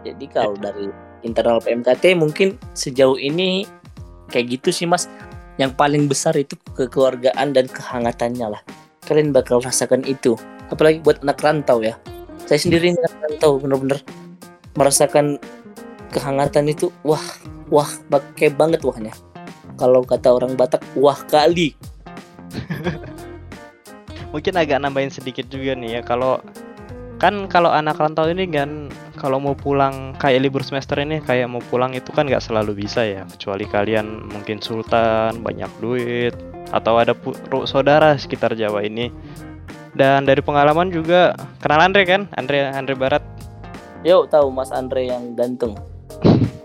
Jadi 0.00 0.26
kalau 0.28 0.54
dari 0.56 0.86
internal 1.22 1.62
PMKT 1.62 2.14
mungkin 2.18 2.58
sejauh 2.74 3.18
ini 3.18 3.64
kayak 4.30 4.60
gitu 4.60 4.68
sih 4.70 4.86
Mas. 4.88 5.06
Yang 5.58 5.74
paling 5.74 6.06
besar 6.06 6.38
itu 6.38 6.54
kekeluargaan 6.78 7.50
dan 7.50 7.66
kehangatannya 7.66 8.54
lah. 8.54 8.62
Kalian 9.02 9.34
bakal 9.34 9.58
rasakan 9.58 10.06
itu. 10.06 10.38
Apalagi 10.70 11.02
buat 11.02 11.18
anak 11.26 11.42
rantau 11.42 11.82
ya. 11.82 11.98
Saya 12.46 12.62
sendiri 12.62 12.94
anak 12.94 13.14
rantau 13.26 13.58
bener-bener 13.58 13.98
merasakan 14.78 15.42
kehangatan 16.14 16.70
itu 16.70 16.94
wah 17.02 17.22
wah 17.74 17.90
pakai 18.06 18.54
banget 18.54 18.86
wahnya. 18.86 19.10
Kalau 19.74 20.06
kata 20.06 20.30
orang 20.30 20.54
Batak 20.54 20.82
wah 20.94 21.18
kali. 21.26 21.74
mungkin 24.32 24.54
agak 24.60 24.78
nambahin 24.80 25.12
sedikit 25.12 25.48
juga 25.48 25.72
nih 25.72 26.00
ya 26.00 26.02
kalau 26.04 26.40
kan 27.18 27.48
kalau 27.48 27.72
anak 27.72 27.96
rantau 27.96 28.28
ini 28.28 28.44
kan 28.46 28.92
kalau 29.18 29.42
mau 29.42 29.58
pulang 29.58 30.14
kayak 30.16 30.46
libur 30.46 30.62
semester 30.62 30.94
ini 31.02 31.18
kayak 31.18 31.50
mau 31.50 31.58
pulang 31.58 31.90
itu 31.92 32.14
kan 32.14 32.30
nggak 32.30 32.40
selalu 32.40 32.86
bisa 32.86 33.02
ya. 33.02 33.26
Kecuali 33.26 33.66
kalian 33.66 34.30
mungkin 34.30 34.62
sultan 34.62 35.42
banyak 35.42 35.68
duit 35.82 36.32
atau 36.70 37.02
ada 37.02 37.12
saudara 37.66 38.14
sekitar 38.14 38.54
Jawa 38.54 38.86
ini. 38.86 39.10
Dan 39.98 40.22
dari 40.22 40.38
pengalaman 40.38 40.94
juga 40.94 41.34
kenal 41.58 41.82
Andre 41.82 42.06
kan? 42.06 42.22
Andre 42.38 42.70
Andre 42.70 42.94
Barat? 42.94 43.22
Yuk 44.06 44.30
tahu 44.30 44.54
Mas 44.54 44.70
Andre 44.70 45.10
yang 45.10 45.34
ganteng. 45.34 45.74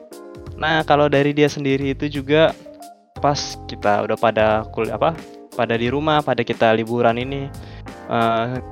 Nah 0.54 0.80
kalau 0.88 1.12
dari 1.12 1.36
dia 1.36 1.52
sendiri 1.52 1.92
itu 1.92 2.08
juga 2.08 2.56
pas 3.20 3.60
kita 3.68 4.08
udah 4.08 4.16
pada 4.16 4.64
kuliah 4.72 4.96
apa 4.96 5.12
pada 5.52 5.76
di 5.76 5.92
rumah 5.92 6.24
pada 6.24 6.40
kita 6.40 6.72
liburan 6.72 7.20
ini 7.20 7.52
uh, 8.08 8.64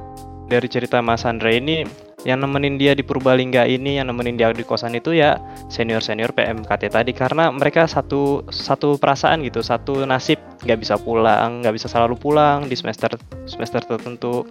dari 0.48 0.68
cerita 0.72 1.04
Mas 1.04 1.24
Andre 1.28 1.60
ini 1.60 1.84
yang 2.22 2.46
nemenin 2.46 2.78
dia 2.78 2.94
di 2.94 3.02
Purbalingga 3.02 3.66
ini 3.66 3.98
yang 3.98 4.14
nemenin 4.14 4.38
dia 4.38 4.54
di 4.54 4.62
kosan 4.62 4.94
itu 4.94 5.18
ya 5.18 5.42
senior 5.74 6.06
senior 6.06 6.30
PMKT 6.34 6.94
tadi. 6.94 7.12
Karena 7.18 7.50
mereka 7.50 7.90
satu 7.90 8.46
satu 8.54 9.02
perasaan 9.02 9.42
gitu 9.42 9.66
satu 9.66 10.06
nasib. 10.06 10.38
Nggak 10.62 10.80
bisa 10.82 10.96
pulang 11.02 11.66
nggak 11.66 11.74
bisa 11.74 11.90
selalu 11.90 12.16
pulang 12.18 12.70
di 12.70 12.78
semester 12.78 13.18
semester 13.50 13.82
tertentu. 13.82 14.46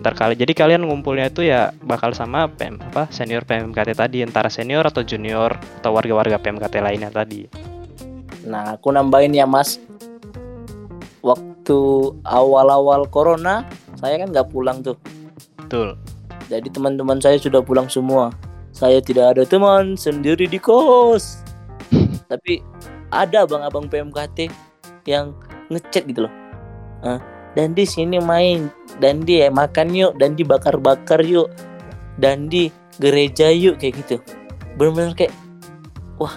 Ntar 0.00 0.14
kali 0.14 0.34
jadi 0.38 0.54
kalian 0.54 0.86
ngumpulnya 0.86 1.28
itu 1.28 1.44
ya 1.44 1.74
bakal 1.82 2.14
sama 2.14 2.46
PM 2.46 2.78
apa 2.78 3.10
senior 3.10 3.42
PMKT 3.42 3.98
tadi. 3.98 4.22
Antara 4.22 4.46
senior 4.46 4.86
atau 4.86 5.02
junior 5.02 5.58
atau 5.82 5.90
warga-warga 5.90 6.38
PMKT 6.38 6.78
lainnya 6.78 7.10
tadi. 7.10 7.50
Nah 8.46 8.78
aku 8.78 8.94
nambahin 8.94 9.34
ya 9.34 9.50
mas. 9.50 9.82
Waktu 11.20 11.78
awal-awal 12.24 13.04
corona 13.10 13.66
saya 13.98 14.16
kan 14.22 14.30
nggak 14.30 14.48
pulang 14.54 14.80
tuh. 14.80 14.96
Betul. 15.58 15.98
Jadi 16.50 16.66
teman-teman 16.74 17.22
saya 17.22 17.38
sudah 17.38 17.62
pulang 17.62 17.86
semua. 17.86 18.34
Saya 18.74 18.98
tidak 18.98 19.38
ada 19.38 19.46
teman 19.46 19.94
sendiri 19.94 20.50
di 20.50 20.58
kos. 20.58 21.46
Tapi 22.30 22.58
ada 23.14 23.46
abang-abang 23.46 23.86
PMKT 23.86 24.50
yang 25.06 25.30
ngechat 25.70 26.10
gitu 26.10 26.26
loh. 26.26 26.34
Dan 27.54 27.74
di 27.74 27.86
sini 27.86 28.18
main, 28.18 28.70
dan 28.98 29.22
di 29.22 29.42
eh, 29.42 29.50
makan 29.50 29.94
yuk, 29.94 30.18
dan 30.18 30.34
di 30.34 30.42
bakar-bakar 30.42 31.22
yuk, 31.22 31.50
dan 32.18 32.46
di 32.46 32.70
gereja 32.98 33.50
yuk 33.50 33.78
kayak 33.78 34.02
gitu. 34.06 34.18
Benar-benar 34.74 35.14
kayak 35.14 35.34
wah 36.18 36.34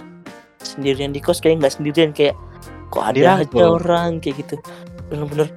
sendirian 0.61 1.13
di 1.13 1.21
kos 1.21 1.41
kayak 1.41 1.61
nggak 1.61 1.73
sendirian 1.73 2.09
kayak 2.15 2.33
kok 2.89 3.05
ada 3.05 3.45
aja 3.45 3.63
orang 3.65 4.17
kayak 4.21 4.41
gitu. 4.45 4.57
Benar-benar 5.09 5.49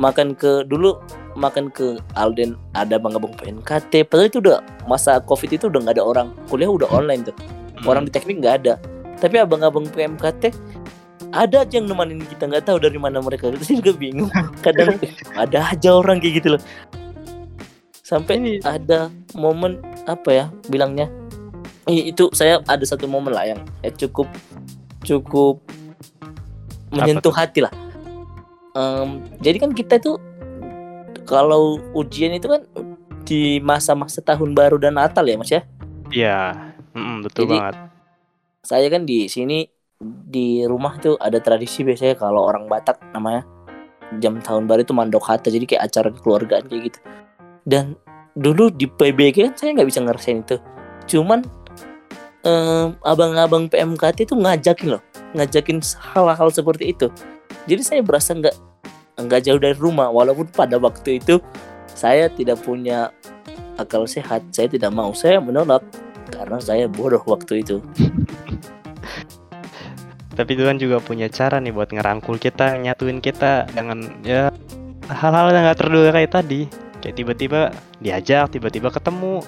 makan 0.00 0.32
ke 0.36 0.64
dulu 0.68 1.00
makan 1.40 1.72
ke 1.72 1.96
Alden 2.12 2.54
ada 2.76 3.00
bang 3.00 3.16
abang 3.16 3.32
PNKT 3.32 4.04
padahal 4.12 4.28
itu 4.28 4.38
udah 4.44 4.60
masa 4.84 5.16
covid 5.24 5.56
itu 5.56 5.72
udah 5.72 5.80
nggak 5.88 5.96
ada 5.96 6.04
orang. 6.04 6.28
Kuliah 6.52 6.68
udah 6.68 6.86
online 6.92 7.32
tuh. 7.32 7.36
Hmm. 7.80 7.88
orang 7.88 8.04
di 8.04 8.12
teknik 8.12 8.44
nggak 8.44 8.56
ada. 8.64 8.74
Tapi 9.16 9.40
abang-abang 9.40 9.88
PMKT 9.88 10.52
ada 11.32 11.64
aja 11.64 11.74
yang 11.80 11.88
nemenin 11.88 12.20
kita. 12.28 12.44
Nggak 12.44 12.68
tahu 12.68 12.76
dari 12.76 13.00
mana 13.00 13.24
mereka. 13.24 13.48
Itu 13.56 13.80
juga 13.80 13.96
bingung. 13.96 14.28
Kadang 14.60 15.00
ada 15.42 15.72
aja 15.72 15.88
orang 15.96 16.20
kayak 16.20 16.44
gitu 16.44 16.48
loh. 16.56 16.62
Sampai 18.04 18.42
ini 18.42 18.52
ada 18.66 19.08
momen 19.32 19.80
apa 20.04 20.28
ya 20.28 20.44
bilangnya. 20.68 21.08
Itu 21.88 22.28
saya 22.36 22.60
ada 22.68 22.84
satu 22.84 23.08
momen 23.08 23.32
lah 23.32 23.48
yang 23.48 23.60
eh, 23.80 23.94
cukup 23.94 24.28
cukup 25.06 25.62
menyentuh 26.90 27.32
hati 27.32 27.64
lah. 27.64 27.72
Um, 28.70 29.22
jadi 29.42 29.62
kan 29.62 29.74
kita 29.74 29.98
tuh 29.98 30.18
kalau 31.24 31.78
ujian 31.96 32.34
itu 32.34 32.46
kan 32.48 32.62
di 33.24 33.62
masa-masa 33.62 34.18
tahun 34.24 34.56
baru 34.56 34.80
dan 34.80 34.98
Natal 34.98 35.22
ya 35.26 35.36
mas 35.38 35.52
ya? 35.52 35.62
Iya. 36.10 36.38
Mm, 36.90 37.22
betul 37.22 37.46
Jadi, 37.46 37.56
banget. 37.56 37.74
saya 38.60 38.86
kan 38.90 39.02
di 39.06 39.30
sini 39.30 39.64
di 40.02 40.66
rumah 40.66 40.98
tuh 40.98 41.14
ada 41.20 41.38
tradisi 41.38 41.86
biasanya 41.86 42.18
kalau 42.18 42.44
orang 42.44 42.66
Batak 42.66 42.98
namanya 43.14 43.46
jam 44.18 44.42
tahun 44.42 44.66
baru 44.66 44.82
itu 44.82 44.90
mandok 44.96 45.22
hata 45.22 45.52
jadi 45.52 45.64
kayak 45.70 45.82
acara 45.86 46.08
keluargaan 46.10 46.66
kayak 46.66 46.82
gitu. 46.90 46.98
Dan 47.62 47.94
dulu 48.34 48.72
di 48.74 48.90
PBG 48.90 49.36
kan 49.46 49.54
saya 49.54 49.70
nggak 49.78 49.88
bisa 49.88 50.00
ngerasain 50.02 50.42
itu. 50.42 50.56
Cuman 51.06 51.46
um, 52.42 52.98
abang-abang 53.06 53.70
PMKT 53.70 54.26
itu 54.26 54.34
ngajakin 54.34 54.98
loh 54.98 55.02
ngajakin 55.34 55.78
hal-hal 56.14 56.48
seperti 56.50 56.90
itu. 56.90 57.06
Jadi 57.70 57.82
saya 57.86 58.00
berasa 58.02 58.34
nggak 58.34 58.56
nggak 59.18 59.42
jauh 59.46 59.60
dari 59.60 59.76
rumah. 59.76 60.12
Walaupun 60.12 60.50
pada 60.52 60.76
waktu 60.78 61.18
itu 61.22 61.42
saya 61.90 62.30
tidak 62.30 62.62
punya 62.62 63.10
akal 63.80 64.04
sehat 64.04 64.44
saya 64.52 64.68
tidak 64.68 64.92
mau 64.92 65.16
saya 65.16 65.40
menolak 65.40 65.80
karena 66.28 66.60
saya 66.60 66.84
bodoh 66.86 67.22
waktu 67.24 67.64
itu. 67.64 67.80
Tapi 70.36 70.52
Tuhan 70.56 70.80
juga 70.80 71.02
punya 71.02 71.26
cara 71.28 71.60
nih 71.60 71.74
buat 71.74 71.90
ngerangkul 71.90 72.40
kita 72.40 72.78
nyatuin 72.80 73.20
kita 73.20 73.68
dengan 73.74 74.08
ya 74.24 74.48
hal-hal 75.10 75.52
yang 75.52 75.64
nggak 75.66 75.80
terduga 75.80 76.10
kayak 76.14 76.32
tadi. 76.32 76.60
Kayak 77.00 77.16
tiba-tiba 77.16 77.60
diajak 77.98 78.52
tiba-tiba 78.52 78.92
ketemu. 78.92 79.40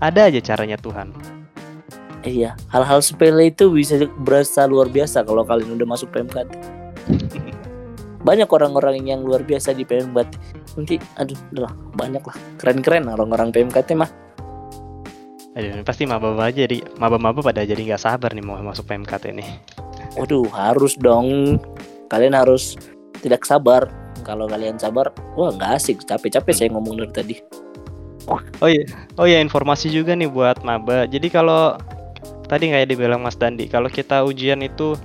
Ada 0.00 0.32
aja 0.32 0.40
caranya 0.40 0.80
Tuhan. 0.80 1.12
Iya 2.20 2.52
hal-hal 2.68 3.00
sepele 3.00 3.48
itu 3.48 3.72
bisa 3.72 3.96
berasa 4.20 4.68
luar 4.68 4.92
biasa 4.92 5.24
kalau 5.24 5.40
kalian 5.40 5.80
udah 5.80 5.88
masuk 5.88 6.12
PMKT 6.12 6.52
banyak 8.20 8.48
orang-orang 8.52 9.00
yang 9.04 9.24
luar 9.24 9.40
biasa 9.40 9.72
di 9.72 9.88
PMKT 9.88 10.30
nanti 10.76 10.96
aduh 11.16 11.38
udah 11.56 11.72
banyak 11.96 12.22
lah. 12.22 12.36
Keren-keren 12.60 13.08
orang-orang 13.08 13.48
PMKT 13.48 13.96
mah. 13.96 14.10
Aduh 15.56 15.82
pasti 15.82 16.04
maba-maba 16.04 16.52
jadi 16.52 16.84
maba-maba 17.00 17.40
pada 17.40 17.64
jadi 17.64 17.80
nggak 17.80 18.02
sabar 18.02 18.30
nih 18.36 18.44
mau 18.44 18.60
masuk 18.60 18.86
PMKT 18.86 19.24
nih. 19.34 19.48
Waduh 20.20 20.46
harus 20.52 20.94
dong. 21.00 21.58
Kalian 22.12 22.36
harus 22.36 22.76
tidak 23.24 23.48
sabar. 23.48 23.88
Kalau 24.20 24.44
kalian 24.46 24.76
sabar 24.76 25.10
wah 25.34 25.50
nggak 25.50 25.80
asik. 25.80 26.04
Capek-capek 26.04 26.52
saya 26.52 26.68
ngomong 26.76 27.00
dari 27.00 27.12
tadi. 27.12 27.36
Oh 28.30 28.68
iya 28.68 28.84
oh 29.16 29.26
iya 29.26 29.40
informasi 29.40 29.88
juga 29.88 30.12
nih 30.12 30.28
buat 30.28 30.60
maba. 30.62 31.08
Jadi 31.08 31.32
kalau 31.32 31.74
tadi 32.46 32.68
kayak 32.68 32.90
dibilang 32.90 33.24
Mas 33.24 33.38
Dandi 33.38 33.70
kalau 33.70 33.86
kita 33.86 34.26
ujian 34.26 34.60
itu 34.60 34.98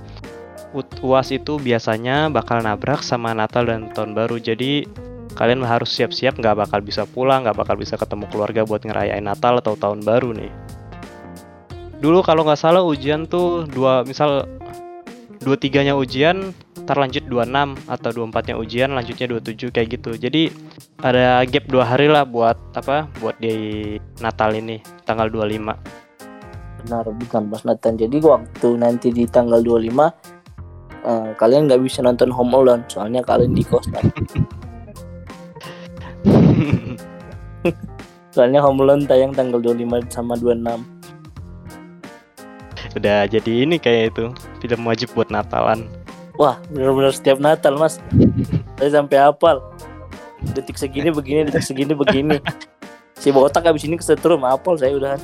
UAS 0.74 1.30
itu 1.30 1.60
biasanya 1.60 2.32
bakal 2.32 2.64
nabrak 2.64 3.04
sama 3.04 3.36
Natal 3.36 3.68
dan 3.68 3.92
Tahun 3.92 4.16
Baru. 4.16 4.40
Jadi 4.40 4.88
kalian 5.36 5.62
harus 5.62 5.92
siap-siap 5.92 6.40
nggak 6.40 6.66
bakal 6.66 6.80
bisa 6.82 7.04
pulang, 7.04 7.44
nggak 7.44 7.58
bakal 7.60 7.76
bisa 7.76 7.94
ketemu 7.94 8.24
keluarga 8.32 8.64
buat 8.64 8.82
ngerayain 8.82 9.24
Natal 9.24 9.60
atau 9.62 9.78
Tahun 9.78 10.02
Baru 10.02 10.34
nih. 10.34 10.50
Dulu 12.02 12.20
kalau 12.26 12.44
nggak 12.44 12.60
salah 12.60 12.84
ujian 12.84 13.24
tuh 13.24 13.64
dua 13.70 14.04
misal 14.04 14.44
dua 15.40 15.56
tiganya 15.56 15.94
ujian 15.94 16.50
terlanjut 16.86 17.26
26 17.26 17.90
atau 17.90 18.10
24 18.14 18.48
nya 18.50 18.54
ujian 18.56 18.90
lanjutnya 18.94 19.26
27 19.30 19.74
kayak 19.74 19.88
gitu 19.98 20.10
jadi 20.14 20.42
ada 21.02 21.42
gap 21.46 21.66
dua 21.66 21.84
hari 21.86 22.06
lah 22.06 22.22
buat 22.22 22.54
apa 22.78 23.10
buat 23.18 23.38
di 23.42 23.98
Natal 24.22 24.54
ini 24.54 24.78
tanggal 25.02 25.26
25 25.28 26.86
benar 26.86 27.04
bukan 27.10 27.42
pas 27.50 27.62
Natal 27.66 27.98
jadi 27.98 28.16
waktu 28.22 28.68
nanti 28.78 29.10
di 29.10 29.26
tanggal 29.26 29.58
25 29.62 30.35
uh, 31.06 31.30
kalian 31.38 31.70
nggak 31.70 31.80
bisa 31.80 32.02
nonton 32.02 32.34
Home 32.34 32.52
Alone 32.52 32.82
soalnya 32.90 33.22
kalian 33.22 33.54
di 33.54 33.62
kosan 33.62 33.94
soalnya 38.34 38.60
Home 38.60 38.82
Alone 38.82 39.06
tayang 39.06 39.32
tanggal 39.32 39.62
25 39.62 40.10
sama 40.10 40.34
26 40.36 40.96
udah 42.96 43.28
jadi 43.28 43.52
ini 43.68 43.76
kayak 43.76 44.16
itu 44.16 44.32
film 44.64 44.88
wajib 44.88 45.12
buat 45.12 45.28
Natalan. 45.28 45.84
Wah 46.40 46.56
benar-benar 46.72 47.12
setiap 47.12 47.36
Natal 47.36 47.76
mas. 47.76 48.00
Saya 48.80 48.90
sampai 49.00 49.20
hafal. 49.20 49.60
Detik 50.56 50.80
segini 50.80 51.12
begini 51.12 51.48
detik 51.48 51.64
segini 51.64 51.92
begini. 51.92 52.40
Si 53.16 53.32
botak 53.32 53.64
habis 53.64 53.84
ini 53.84 54.00
kesetrum 54.00 54.44
hafal 54.44 54.76
saya 54.80 54.96
udah. 54.96 55.16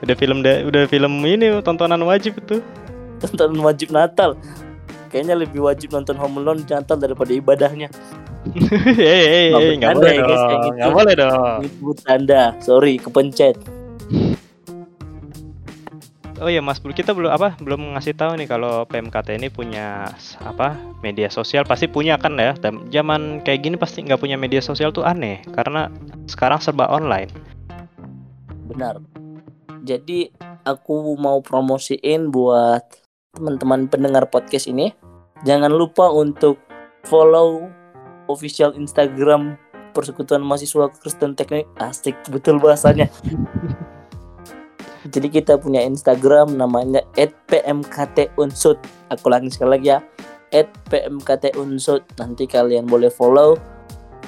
Udah 0.00 0.16
film 0.16 0.40
udah 0.42 0.82
film 0.86 1.12
ini 1.26 1.50
tontonan 1.62 2.02
wajib 2.06 2.38
itu. 2.38 2.62
Tontonan 3.22 3.62
wajib 3.62 3.90
Natal 3.94 4.38
kayaknya 5.14 5.38
lebih 5.38 5.62
wajib 5.62 5.94
nonton 5.94 6.18
Home 6.18 6.42
Alone 6.42 6.66
Natal 6.66 6.98
daripada 6.98 7.30
ibadahnya. 7.30 7.86
Hei, 8.50 9.54
nggak 9.78 9.94
boleh 9.94 10.14
dong, 10.18 10.26
gitu. 10.26 10.68
nggak 10.74 10.90
boleh 10.90 11.14
dong. 11.14 11.58
Nyebut 11.62 11.98
anda, 12.10 12.42
sorry, 12.58 12.98
kepencet. 12.98 13.54
Oh 16.42 16.50
iya 16.50 16.58
Mas, 16.58 16.82
kita 16.82 17.14
belum 17.14 17.30
apa 17.30 17.54
belum 17.62 17.94
ngasih 17.94 18.18
tahu 18.18 18.34
nih 18.34 18.50
kalau 18.50 18.82
PMKT 18.90 19.38
ini 19.38 19.54
punya 19.54 20.10
apa 20.42 20.74
media 20.98 21.30
sosial 21.30 21.62
pasti 21.62 21.86
punya 21.86 22.18
kan 22.18 22.34
ya. 22.34 22.58
Dan 22.58 22.90
zaman 22.90 23.38
kayak 23.46 23.62
gini 23.62 23.78
pasti 23.78 24.02
nggak 24.02 24.18
punya 24.18 24.34
media 24.34 24.58
sosial 24.58 24.90
tuh 24.90 25.06
aneh 25.06 25.46
karena 25.54 25.94
sekarang 26.26 26.58
serba 26.58 26.90
online. 26.90 27.30
Benar. 28.66 28.98
Jadi 29.86 30.34
aku 30.66 31.14
mau 31.14 31.38
promosiin 31.38 32.34
buat 32.34 32.82
teman-teman 33.34 33.86
pendengar 33.86 34.26
podcast 34.26 34.66
ini 34.66 34.90
jangan 35.42 35.74
lupa 35.74 36.06
untuk 36.14 36.62
follow 37.10 37.66
official 38.30 38.70
Instagram 38.78 39.58
Persekutuan 39.94 40.42
Mahasiswa 40.42 40.90
Kristen 41.02 41.34
Teknik 41.38 41.66
asik 41.78 42.14
betul 42.30 42.58
bahasanya. 42.58 43.10
Jadi 45.04 45.28
kita 45.28 45.60
punya 45.60 45.84
Instagram 45.84 46.56
namanya 46.56 47.04
@pmktunsud. 47.14 48.80
Aku 49.12 49.26
lagi 49.28 49.52
sekali 49.52 49.70
lagi 49.78 49.88
ya 49.94 49.98
@pmktunsud. 50.90 52.02
Nanti 52.18 52.48
kalian 52.48 52.88
boleh 52.90 53.12
follow 53.12 53.54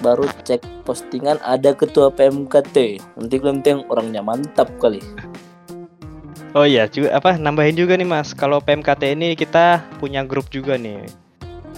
baru 0.04 0.28
cek 0.44 0.84
postingan 0.84 1.40
ada 1.40 1.72
ketua 1.72 2.12
PMKT. 2.12 3.00
Nanti 3.16 3.36
kalian 3.40 3.88
orangnya 3.88 4.20
mantap 4.20 4.68
kali. 4.76 5.00
Oh 6.54 6.64
iya, 6.64 6.86
juga 6.88 7.16
apa 7.16 7.36
nambahin 7.36 7.76
juga 7.76 7.98
nih 7.98 8.08
Mas. 8.08 8.32
Kalau 8.32 8.62
PMKT 8.62 9.12
ini 9.18 9.34
kita 9.34 9.84
punya 9.98 10.22
grup 10.22 10.48
juga 10.48 10.78
nih. 10.78 11.04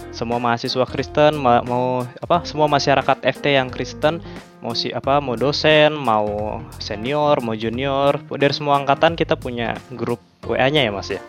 Semua 0.09 0.41
mahasiswa 0.41 0.85
Kristen 0.89 1.37
ma- 1.37 1.61
mau 1.61 2.01
apa? 2.21 2.41
Semua 2.43 2.65
masyarakat 2.65 3.21
FT 3.21 3.45
yang 3.55 3.69
Kristen 3.69 4.19
mau 4.59 4.73
si 4.73 4.89
apa? 4.89 5.19
Mau 5.19 5.35
dosen, 5.35 5.93
mau 5.93 6.59
senior, 6.81 7.39
mau 7.43 7.53
junior, 7.53 8.17
dari 8.33 8.53
semua 8.55 8.79
angkatan 8.79 9.13
kita 9.19 9.35
punya 9.35 9.75
grup 9.93 10.19
WA-nya 10.47 10.87
ya 10.87 10.91
Mas 10.91 11.09
ya. 11.11 11.21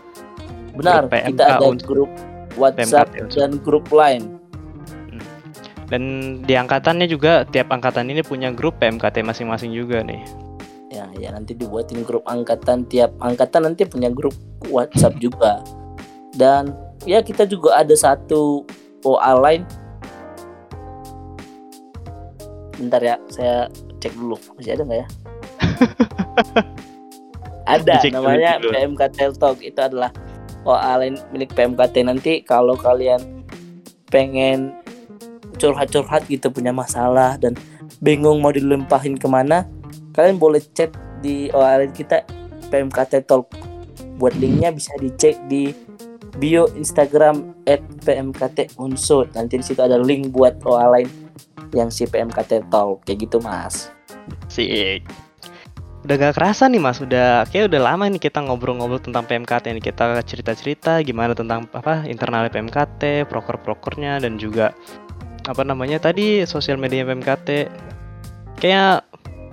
Benar, 0.74 1.06
Grup 1.06 1.12
PMK 1.12 1.28
kita 1.34 1.44
ada 1.44 1.66
untuk 1.66 1.86
grup 1.86 2.10
WhatsApp 2.56 3.08
PMKT. 3.12 3.34
dan 3.36 3.50
grup 3.60 3.86
lain. 3.90 4.22
Dan 5.90 6.02
di 6.46 6.54
angkatannya 6.54 7.10
juga 7.10 7.42
tiap 7.50 7.74
angkatan 7.74 8.06
ini 8.06 8.22
punya 8.22 8.54
grup 8.54 8.78
PMKT 8.78 9.26
masing-masing 9.26 9.74
juga 9.74 10.06
nih. 10.06 10.22
Ya, 10.90 11.06
ya 11.14 11.30
nanti 11.30 11.54
dibuatin 11.54 12.02
grup 12.02 12.26
angkatan 12.26 12.82
tiap 12.90 13.14
angkatan 13.22 13.70
nanti 13.70 13.86
punya 13.86 14.10
grup 14.10 14.34
WhatsApp 14.66 15.22
juga. 15.22 15.62
Dan 16.34 16.74
ya 17.06 17.22
kita 17.22 17.46
juga 17.46 17.78
ada 17.78 17.94
satu 17.94 18.66
OA 19.06 19.32
lain. 19.38 19.62
Bentar 22.74 22.98
ya, 22.98 23.16
saya 23.30 23.70
cek 24.02 24.18
dulu 24.18 24.34
masih 24.58 24.74
ada 24.74 24.82
nggak 24.82 24.98
ya? 24.98 25.06
ada, 27.78 27.94
Dicek 28.02 28.10
dulu 28.10 28.26
namanya 28.26 28.50
dulu. 28.58 28.72
PMKT 28.74 29.18
Talk 29.38 29.58
itu 29.62 29.80
adalah 29.80 30.10
OA 30.66 30.92
lain 31.06 31.14
milik 31.30 31.54
PMKT 31.54 31.96
nanti 32.02 32.32
kalau 32.42 32.74
kalian 32.74 33.46
pengen 34.10 34.74
curhat-curhat 35.56 36.26
gitu 36.26 36.50
punya 36.50 36.74
masalah 36.74 37.38
dan 37.38 37.54
bingung 38.00 38.40
mau 38.42 38.50
dilempahin 38.50 39.14
ke 39.14 39.28
mana 39.28 39.68
kalian 40.20 40.36
boleh 40.36 40.60
chat 40.76 40.92
di 41.24 41.48
lain 41.48 41.96
kita 41.96 42.20
PMKT 42.68 43.24
Talk. 43.24 43.48
Buat 44.20 44.36
linknya 44.36 44.68
bisa 44.68 44.92
dicek 45.00 45.40
di 45.48 45.72
bio 46.36 46.68
Instagram 46.76 47.56
@pmkt 48.04 48.76
unsur. 48.76 49.24
Nanti 49.32 49.56
di 49.56 49.64
situ 49.64 49.80
ada 49.80 49.96
link 49.96 50.28
buat 50.28 50.60
OA 50.68 51.08
yang 51.72 51.88
si 51.88 52.04
PMKT 52.04 52.68
Talk. 52.68 53.08
Kayak 53.08 53.24
gitu 53.24 53.40
mas. 53.40 53.88
Sik. 54.52 55.08
Udah 56.04 56.16
gak 56.16 56.36
kerasa 56.40 56.64
nih 56.64 56.80
mas, 56.80 56.96
udah 56.96 57.44
kayak 57.48 57.68
udah 57.68 57.80
lama 57.92 58.08
nih 58.08 58.20
kita 58.20 58.40
ngobrol-ngobrol 58.40 59.04
tentang 59.04 59.24
PMKT 59.28 59.76
nih 59.76 59.84
kita 59.84 60.16
cerita-cerita 60.24 61.04
gimana 61.04 61.36
tentang 61.36 61.68
apa 61.76 62.08
internalnya 62.08 62.48
PMKT, 62.48 63.28
proker-prokernya 63.28 64.16
dan 64.24 64.40
juga 64.40 64.72
apa 65.44 65.60
namanya 65.60 66.00
tadi 66.00 66.44
sosial 66.48 66.80
media 66.80 67.04
PMKT. 67.04 67.48
Kayak 68.60 69.09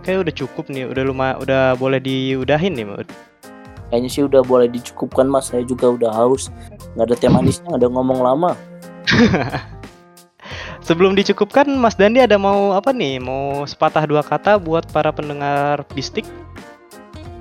kayak 0.07 0.23
udah 0.23 0.35
cukup 0.39 0.71
nih, 0.71 0.87
udah 0.87 1.03
lumayan, 1.03 1.35
udah 1.43 1.75
boleh 1.75 1.99
diudahin 1.99 2.79
nih. 2.79 2.87
Mas. 2.87 3.11
kayaknya 3.91 4.09
sih 4.11 4.23
udah 4.23 4.43
boleh 4.43 4.71
dicukupkan 4.71 5.27
mas 5.27 5.51
saya 5.51 5.63
juga 5.67 5.91
udah 5.95 6.11
haus 6.11 6.51
nggak 6.95 7.07
ada 7.07 7.15
teh 7.15 7.31
manisnya 7.31 7.71
ada 7.75 7.87
ngomong 7.91 8.19
lama 8.23 8.51
Sebelum 10.87 11.19
dicukupkan, 11.19 11.67
Mas 11.67 11.99
Dandi 11.99 12.23
ada 12.23 12.39
mau 12.39 12.71
apa 12.71 12.95
nih? 12.95 13.19
Mau 13.19 13.67
sepatah 13.67 14.07
dua 14.07 14.23
kata 14.23 14.55
buat 14.55 14.87
para 14.95 15.11
pendengar 15.11 15.83
bistik? 15.91 16.23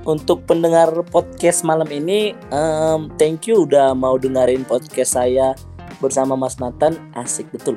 untuk 0.06 0.46
pendengar 0.46 0.88
podcast 1.10 1.66
malam 1.66 1.90
ini 1.90 2.32
em, 2.54 3.10
thank 3.18 3.50
you 3.50 3.66
udah 3.66 3.90
mau 3.92 4.14
dengerin 4.14 4.62
podcast 4.62 5.18
saya 5.18 5.52
bersama 5.98 6.38
Mas 6.38 6.62
Nathan 6.62 6.94
asik 7.18 7.50
betul 7.50 7.74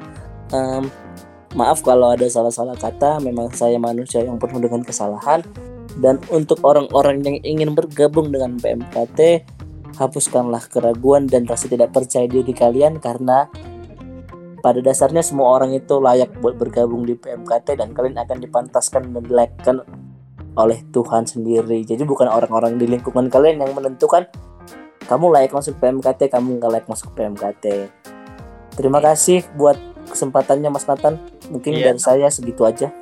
Em, 0.50 0.90
maaf 1.58 1.82
kalau 1.82 2.14
ada 2.14 2.30
salah-salah 2.30 2.78
kata 2.78 3.24
memang 3.24 3.50
saya 3.54 3.82
manusia 3.82 4.22
yang 4.22 4.38
penuh 4.38 4.62
dengan 4.62 4.86
kesalahan 4.86 5.42
dan 5.98 6.22
untuk 6.30 6.62
orang-orang 6.62 7.26
yang 7.26 7.38
ingin 7.42 7.70
bergabung 7.74 8.30
dengan 8.30 8.60
PMKT 8.62 9.44
hapuskanlah 9.98 10.64
keraguan 10.70 11.26
dan 11.26 11.50
rasa 11.50 11.66
tidak 11.68 11.92
percaya 11.92 12.30
diri 12.30 12.54
kalian 12.54 13.02
karena 13.02 13.50
pada 14.60 14.84
dasarnya 14.84 15.24
semua 15.24 15.56
orang 15.56 15.72
itu 15.74 15.98
layak 15.98 16.36
buat 16.44 16.60
bergabung 16.60 17.08
di 17.08 17.16
PMKT 17.16 17.80
dan 17.80 17.96
kalian 17.96 18.20
akan 18.20 18.38
dipantaskan 18.44 19.16
dan 19.16 19.24
dilakukan 19.24 19.76
oleh 20.60 20.84
Tuhan 20.92 21.24
sendiri. 21.24 21.88
Jadi 21.88 22.04
bukan 22.04 22.28
orang-orang 22.28 22.76
di 22.76 22.86
lingkungan 22.86 23.32
kalian 23.32 23.64
yang 23.64 23.72
menentukan 23.72 24.28
kamu 25.08 25.26
layak 25.32 25.56
masuk 25.56 25.80
PMKT, 25.80 26.30
kamu 26.30 26.60
nggak 26.60 26.70
layak 26.70 26.88
masuk 26.92 27.10
PMKT. 27.16 27.66
Terima 28.76 29.00
kasih 29.02 29.48
buat 29.58 29.80
kesempatannya 30.12 30.70
Mas 30.70 30.86
Nathan. 30.86 31.18
Mungkin 31.50 31.74
Iya. 31.74 31.94
dari 31.94 32.02
saya 32.02 32.28
segitu 32.30 32.64
aja. 32.66 32.94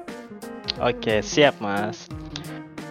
Oke, 0.80 1.20
siap 1.22 1.60
Mas. 1.60 2.08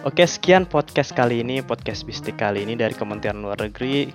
Oke, 0.05 0.23
sekian 0.23 0.63
podcast 0.69 1.11
kali 1.11 1.41
ini, 1.43 1.59
podcast 1.59 2.05
bistik 2.07 2.39
kali 2.39 2.63
ini 2.63 2.77
dari 2.77 2.93
Kementerian 2.93 3.41
Luar 3.41 3.59
Negeri. 3.59 4.13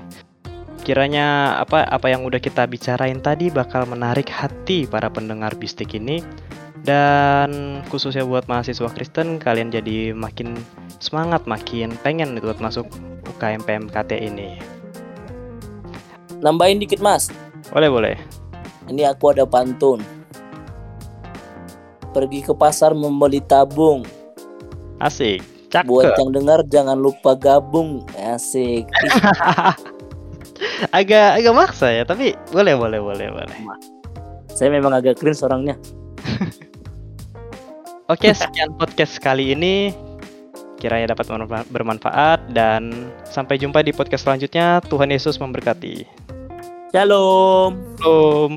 Kiranya 0.83 1.59
apa 1.63 1.87
apa 1.87 2.11
yang 2.11 2.27
udah 2.27 2.43
kita 2.43 2.67
bicarain 2.67 3.23
tadi 3.23 3.55
bakal 3.55 3.87
menarik 3.87 4.27
hati 4.27 4.83
para 4.89 5.07
pendengar 5.07 5.55
bistik 5.55 5.95
ini 5.95 6.19
dan 6.83 7.79
khususnya 7.87 8.27
buat 8.27 8.51
mahasiswa 8.51 8.91
Kristen 8.91 9.39
kalian 9.39 9.71
jadi 9.71 10.11
makin 10.11 10.59
semangat, 10.99 11.47
makin 11.47 11.95
pengen 12.03 12.35
buat 12.43 12.59
masuk 12.59 12.91
UKM 13.31 13.63
PMKT 13.63 14.11
ini. 14.19 14.59
Nambahin 16.43 16.83
dikit 16.83 16.99
Mas. 16.99 17.31
Boleh, 17.71 17.87
boleh. 17.87 18.17
Ini 18.91 19.07
aku 19.07 19.31
ada 19.31 19.47
pantun. 19.47 20.03
Pergi 22.13 22.45
ke 22.45 22.53
pasar 22.53 22.93
membeli 22.93 23.41
tabung. 23.41 24.05
Asik. 25.01 25.41
Cakep. 25.73 25.89
Buat 25.89 26.15
yang 26.21 26.31
dengar 26.37 26.61
jangan 26.69 27.01
lupa 27.01 27.33
gabung. 27.33 28.05
Asik. 28.21 28.85
Agak 30.95 31.43
agak 31.43 31.55
maksa 31.55 31.91
ya, 31.91 32.03
tapi 32.07 32.35
boleh, 32.51 32.75
boleh, 32.75 32.99
boleh, 33.03 33.29
boleh. 33.31 33.57
saya 34.53 34.69
memang 34.71 34.95
agak 34.95 35.19
cringe 35.19 35.43
orangnya. 35.43 35.75
Oke, 38.13 38.31
sekian 38.35 38.75
podcast 38.77 39.17
kali 39.19 39.57
ini. 39.57 39.91
Kiranya 40.79 41.15
dapat 41.15 41.31
bermanfa- 41.31 41.69
bermanfaat 41.71 42.51
dan 42.51 42.91
sampai 43.27 43.57
jumpa 43.59 43.81
di 43.87 43.95
podcast 43.95 44.27
selanjutnya. 44.27 44.83
Tuhan 44.87 45.11
Yesus 45.15 45.39
memberkati. 45.39 46.05
Shalom. 46.91 47.79
Shalom. 48.03 48.53